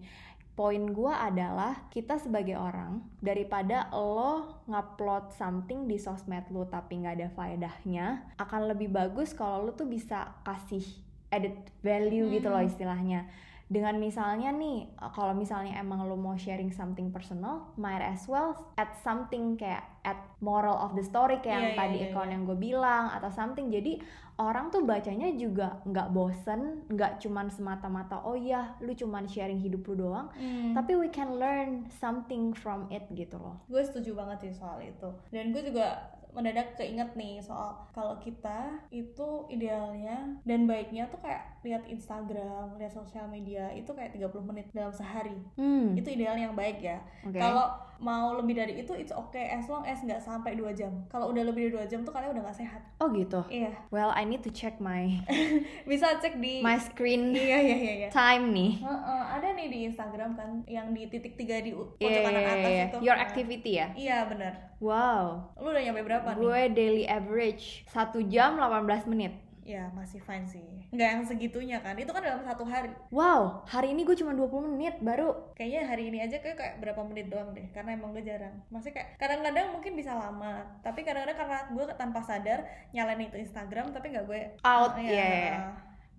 Poin 0.54 0.90
gua 0.90 1.22
adalah 1.26 1.86
kita 1.90 2.18
sebagai 2.18 2.58
orang 2.58 3.02
daripada 3.22 3.90
lo 3.94 4.62
ngupload 4.66 5.34
something 5.34 5.86
di 5.86 6.02
sosmed 6.02 6.50
lo 6.50 6.66
tapi 6.66 7.02
nggak 7.02 7.14
ada 7.22 7.28
faedahnya 7.34 8.06
akan 8.38 8.74
lebih 8.74 8.90
bagus 8.90 9.34
kalau 9.34 9.66
lo 9.66 9.74
tuh 9.74 9.86
bisa 9.86 10.34
kasih 10.42 10.82
added 11.30 11.58
value 11.82 12.30
gitu 12.30 12.50
loh 12.50 12.62
Hmm. 12.62 12.70
istilahnya 12.70 13.26
dengan 13.64 13.96
misalnya 13.96 14.52
nih 14.52 14.92
uh, 14.96 15.08
kalau 15.08 15.32
misalnya 15.32 15.76
emang 15.76 16.04
lo 16.04 16.14
mau 16.14 16.36
sharing 16.36 16.68
something 16.68 17.08
personal 17.08 17.72
might 17.74 17.98
as 17.98 18.28
well 18.28 18.52
add 18.76 18.92
something 19.00 19.56
kayak 19.56 19.80
add 20.02 20.20
moral 20.38 20.76
of 20.76 20.92
the 20.92 21.00
story 21.00 21.40
kayak 21.40 21.48
yang 21.50 21.64
Iya, 21.64 21.72
iya, 21.72 21.80
tadi 21.80 21.96
iya, 21.96 22.06
account 22.08 22.28
iya. 22.28 22.34
yang 22.36 22.42
gue 22.44 22.58
bilang 22.60 23.04
atau 23.08 23.30
something 23.32 23.72
jadi 23.72 23.92
orang 24.36 24.68
tuh 24.68 24.84
bacanya 24.84 25.32
juga 25.32 25.80
nggak 25.82 26.08
bosen 26.10 26.60
nggak 26.88 27.18
cuman 27.18 27.48
semata-mata 27.48 28.20
oh 28.20 28.36
ya 28.36 28.76
lu 28.78 28.92
cuman 28.92 29.24
sharing 29.24 29.56
hidup 29.56 29.80
lu 29.86 29.96
doang 29.98 30.28
Hmm. 30.34 30.76
tapi 30.76 30.92
we 30.94 31.08
can 31.08 31.32
learn 31.34 31.88
something 31.88 32.52
from 32.52 32.84
it 32.88 33.08
gitu 33.10 33.38
loh 33.38 33.56
gue 33.64 33.80
setuju 33.80 34.12
banget 34.12 34.44
sih 34.44 34.52
soal 34.52 34.76
itu 34.78 35.08
dan 35.30 35.50
gue 35.50 35.62
juga 35.64 36.04
mendadak 36.34 36.74
keinget 36.74 37.14
nih 37.14 37.38
soal 37.38 37.86
kalau 37.94 38.18
kita 38.18 38.82
itu 38.90 39.46
idealnya 39.48 40.34
dan 40.42 40.66
baiknya 40.66 41.06
tuh 41.06 41.22
kayak 41.22 41.62
lihat 41.64 41.86
Instagram, 41.88 42.76
lihat 42.76 42.92
sosial 42.92 43.30
media 43.30 43.72
itu 43.72 43.88
kayak 43.94 44.12
30 44.12 44.44
menit 44.44 44.66
dalam 44.74 44.92
sehari. 44.92 45.38
hmm 45.56 45.96
Itu 45.96 46.10
idealnya 46.12 46.50
yang 46.50 46.58
baik 46.58 46.82
ya. 46.82 46.98
oke 47.24 47.38
Kalau 47.38 47.72
mau 47.96 48.34
lebih 48.34 48.54
dari 48.54 48.74
itu 48.76 48.92
it's 48.92 49.10
okay 49.10 49.48
as 49.48 49.66
long 49.66 49.82
as 49.82 49.98
nggak 49.98 50.18
sampai 50.18 50.54
dua 50.54 50.70
jam. 50.70 50.90
Kalau 51.06 51.28
udah 51.28 51.44
lebih 51.44 51.66
dari 51.66 51.72
dua 51.72 51.84
jam 51.84 52.00
tuh 52.00 52.10
kalian 52.10 52.32
udah 52.32 52.42
nggak 52.44 52.58
sehat. 52.58 52.82
oh 52.98 53.08
gitu 53.10 53.42
Iya, 53.46 53.70
well 53.88 54.10
I 54.10 54.22
need 54.22 54.40
to 54.40 54.50
check 54.50 54.78
my 54.78 55.20
bisa 55.90 56.16
cek 56.16 56.36
di 56.36 56.60
my 56.60 56.76
screen 56.76 57.30
Iya 57.30 57.58
iya 57.58 57.76
iya 57.76 57.94
iya. 57.96 58.08
time 58.08 58.50
nih 58.50 58.80
Heeh, 58.80 59.22
ada 59.30 59.48
nih 59.50 59.66
di 59.68 59.78
Instagram 59.84 60.34
kan 60.34 60.50
yang 60.64 60.90
di 60.90 61.06
titik 61.06 61.34
tiga 61.34 61.58
di 61.58 61.70
pojok 61.72 62.00
kanan 62.22 62.38
iya, 62.38 62.52
atas 62.54 62.70
iya. 62.70 62.84
itu. 62.88 62.98
your 63.02 63.18
activity 63.18 63.72
ya 63.76 63.86
Iya 63.92 64.18
benar. 64.26 64.52
wow 64.78 65.52
Lu 65.56 65.68
udah 65.68 65.82
nyampe 65.82 66.02
berapa 66.02 66.28
nih? 66.30 66.38
gue 66.38 66.60
daily 66.72 67.04
average 67.04 67.84
1 67.88 68.14
jam 68.26 68.56
18 68.56 69.04
menit 69.06 69.32
Ya 69.64 69.88
masih 69.96 70.20
fine 70.20 70.44
sih. 70.44 70.68
Nggak 70.92 71.08
yang 71.08 71.24
segitunya 71.24 71.78
kan. 71.80 71.96
Itu 71.96 72.12
kan 72.12 72.20
dalam 72.20 72.44
satu 72.44 72.68
hari. 72.68 72.92
wow 73.08 73.64
hari 73.64 73.96
ini 73.96 74.04
gue 74.04 74.16
cuma 74.20 74.36
20 74.36 74.76
menit 74.76 74.94
baru 75.00 75.32
Kayaknya 75.56 75.82
hari 75.88 76.12
ini 76.12 76.18
aja 76.20 76.36
kayak, 76.38 76.56
kayak 76.60 76.74
berapa 76.84 77.00
menit 77.08 77.32
doang 77.32 77.56
deh. 77.56 77.64
Karena 77.72 77.96
emang 77.96 78.12
gue 78.12 78.22
jarang. 78.22 78.52
Maksudnya 78.68 79.00
kayak 79.00 79.08
kadang-kadang 79.16 79.66
mungkin 79.72 79.92
bisa 79.96 80.12
lama. 80.12 80.62
Tapi 80.84 81.00
kadang-kadang 81.02 81.38
karena 81.40 81.58
gue 81.72 81.84
tanpa 81.96 82.20
sadar 82.20 82.68
nyalain 82.92 83.24
itu 83.24 83.40
Instagram 83.40 83.90
tapi 83.90 84.12
nggak 84.12 84.26
gue 84.28 84.40
Out, 84.60 85.00
iya, 85.00 85.10
iya. 85.12 85.56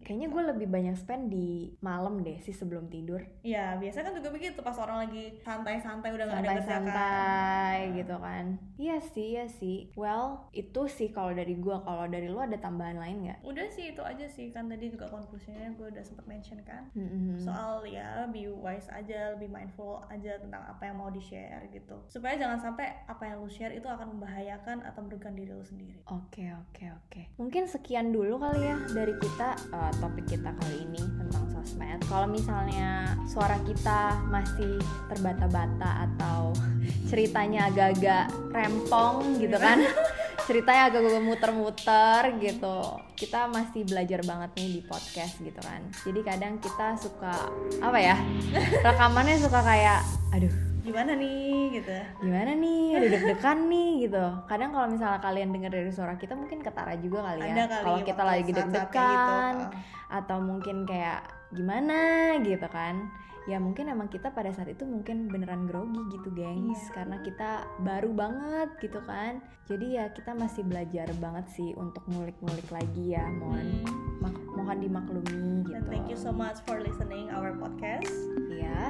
Kayaknya 0.05 0.29
gue 0.29 0.43
lebih 0.53 0.67
banyak 0.69 0.93
spend 0.93 1.33
di 1.33 1.73
malam 1.81 2.21
deh 2.21 2.37
sih 2.37 2.53
sebelum 2.53 2.85
tidur. 2.93 3.17
Iya, 3.41 3.81
biasanya 3.81 4.13
kan 4.13 4.15
juga 4.21 4.29
begitu 4.29 4.61
pas 4.61 4.77
orang 4.77 5.09
lagi 5.09 5.33
santai-santai 5.41 6.13
udah 6.13 6.25
nggak 6.29 6.39
ada 6.39 6.45
kerjaan. 6.45 6.61
santai-santai 6.61 7.77
gitu 7.97 8.15
kan. 8.21 8.45
Iya 8.77 8.97
sih 9.01 9.25
iya 9.33 9.45
sih. 9.49 9.89
Well 9.97 10.45
itu 10.53 10.85
sih 10.85 11.09
kalau 11.09 11.33
dari 11.33 11.57
gue 11.57 11.77
kalau 11.81 12.05
dari 12.05 12.29
lu 12.29 12.37
ada 12.37 12.53
tambahan 12.61 13.01
lain 13.01 13.25
nggak? 13.25 13.39
Udah 13.41 13.65
sih 13.73 13.97
itu 13.97 14.05
aja 14.05 14.29
sih. 14.29 14.53
Kan 14.53 14.69
tadi 14.69 14.93
juga 14.93 15.09
konklusinya 15.09 15.73
gue 15.73 15.89
udah 15.89 16.03
sempet 16.05 16.25
mention 16.29 16.61
kan. 16.61 16.85
Mm-mm. 16.93 17.41
soal 17.41 17.81
ya 17.87 18.29
be 18.29 18.45
wise 18.47 18.87
aja 18.93 19.33
lebih 19.33 19.49
mindful 19.49 20.05
aja 20.07 20.37
tentang 20.37 20.61
apa 20.69 20.85
yang 20.85 21.01
mau 21.01 21.09
di 21.09 21.19
share 21.23 21.65
gitu. 21.73 21.97
Supaya 22.05 22.37
jangan 22.37 22.61
sampai 22.61 22.93
apa 23.09 23.25
yang 23.25 23.41
lu 23.41 23.49
share 23.49 23.73
itu 23.73 23.89
akan 23.89 24.19
membahayakan 24.19 24.85
atau 24.85 25.01
merugikan 25.01 25.33
diri 25.33 25.49
lu 25.49 25.65
sendiri. 25.65 25.97
Oke 26.11 26.51
oke 26.53 26.85
oke. 26.93 27.21
Mungkin 27.41 27.65
sekian 27.65 28.13
dulu 28.13 28.37
kali 28.37 28.61
ya 28.61 28.77
dari 28.91 29.15
kita 29.17 29.57
uh, 29.73 29.94
topik 29.97 30.25
kita 30.27 30.51
kali 30.61 30.85
ini 30.85 31.01
tentang 31.19 31.43
sosmed. 31.51 31.99
Kalau 32.05 32.27
misalnya 32.29 33.15
suara 33.25 33.57
kita 33.63 34.19
masih 34.29 34.77
terbata-bata 35.09 36.09
atau 36.09 36.51
ceritanya 37.09 37.71
agak-agak 37.71 38.29
rempong 38.51 39.39
gitu 39.39 39.57
kan, 39.57 39.81
ceritanya 40.47 40.91
agak-agak 40.91 41.23
muter-muter 41.23 42.21
gitu. 42.43 42.79
Kita 43.15 43.47
masih 43.47 43.87
belajar 43.87 44.21
banget 44.27 44.49
nih 44.59 44.69
di 44.77 44.81
podcast 44.83 45.39
gitu 45.39 45.59
kan. 45.63 45.81
Jadi 46.03 46.19
kadang 46.21 46.59
kita 46.59 46.99
suka 46.99 47.49
apa 47.79 47.99
ya? 47.99 48.15
Rekamannya 48.85 49.39
suka 49.39 49.59
kayak 49.63 50.03
aduh 50.35 50.74
gimana 50.85 51.11
nih 51.17 51.75
gitu 51.75 51.97
gimana 52.21 52.51
nih? 52.53 52.85
Aduh 52.95 53.09
deg-degan 53.09 53.59
nih 53.65 53.91
gitu. 54.05 54.25
Kadang 54.45 54.69
kalau 54.69 54.87
misalnya 54.87 55.19
kalian 55.19 55.49
dengar 55.49 55.71
dari 55.73 55.89
suara 55.89 56.13
kita 56.13 56.37
mungkin 56.37 56.61
ketara 56.61 56.93
juga 56.95 57.25
kali 57.25 57.41
ya. 57.41 57.65
Kalau 57.65 57.99
kita 57.99 58.21
waktu 58.21 58.29
lagi 58.29 58.43
kayak 58.45 58.55
deg-degan 58.55 59.53
gitu. 59.57 59.77
atau 60.07 60.37
mungkin 60.39 60.77
kayak 60.85 61.21
gimana? 61.49 61.99
gitu 62.39 62.67
kan. 62.69 63.09
Ya 63.45 63.61
mungkin 63.61 63.85
emang 63.85 64.09
kita 64.09 64.33
pada 64.33 64.49
saat 64.49 64.65
itu 64.67 64.81
mungkin 64.83 65.29
beneran 65.29 65.65
grogi 65.65 66.01
gitu 66.11 66.33
gengs. 66.33 66.81
Iya. 66.81 66.93
karena 66.93 67.17
kita 67.21 67.49
baru 67.79 68.09
banget 68.09 68.69
gitu 68.81 68.97
kan. 69.01 69.37
Jadi 69.65 69.97
ya 69.97 70.09
kita 70.09 70.33
masih 70.33 70.61
belajar 70.61 71.09
banget 71.17 71.45
sih 71.53 71.73
untuk 71.73 72.01
ngulik-ngulik 72.09 72.69
lagi 72.69 73.13
ya 73.13 73.25
mohon 73.31 73.85
Hmm. 74.25 74.33
mohon 74.57 74.81
dimaklumi 74.81 75.61
gitu. 75.61 75.77
and 75.77 75.85
thank 75.85 76.09
you 76.09 76.17
so 76.17 76.33
much 76.33 76.57
for 76.65 76.81
listening 76.81 77.29
our 77.29 77.53
podcast. 77.53 78.09
Ya 78.49 78.89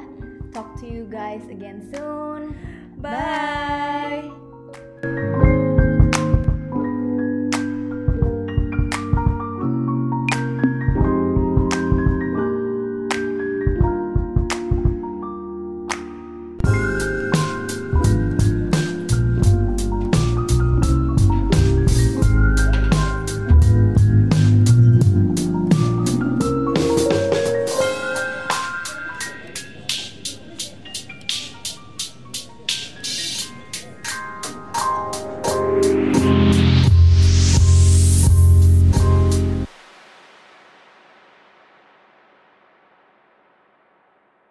talk 0.55 0.79
to 0.79 0.87
you 0.87 1.03
guys 1.11 1.45
again 1.49 1.85
soon 1.93 2.55
bye. 3.01 4.31
Bye. 5.03 5.61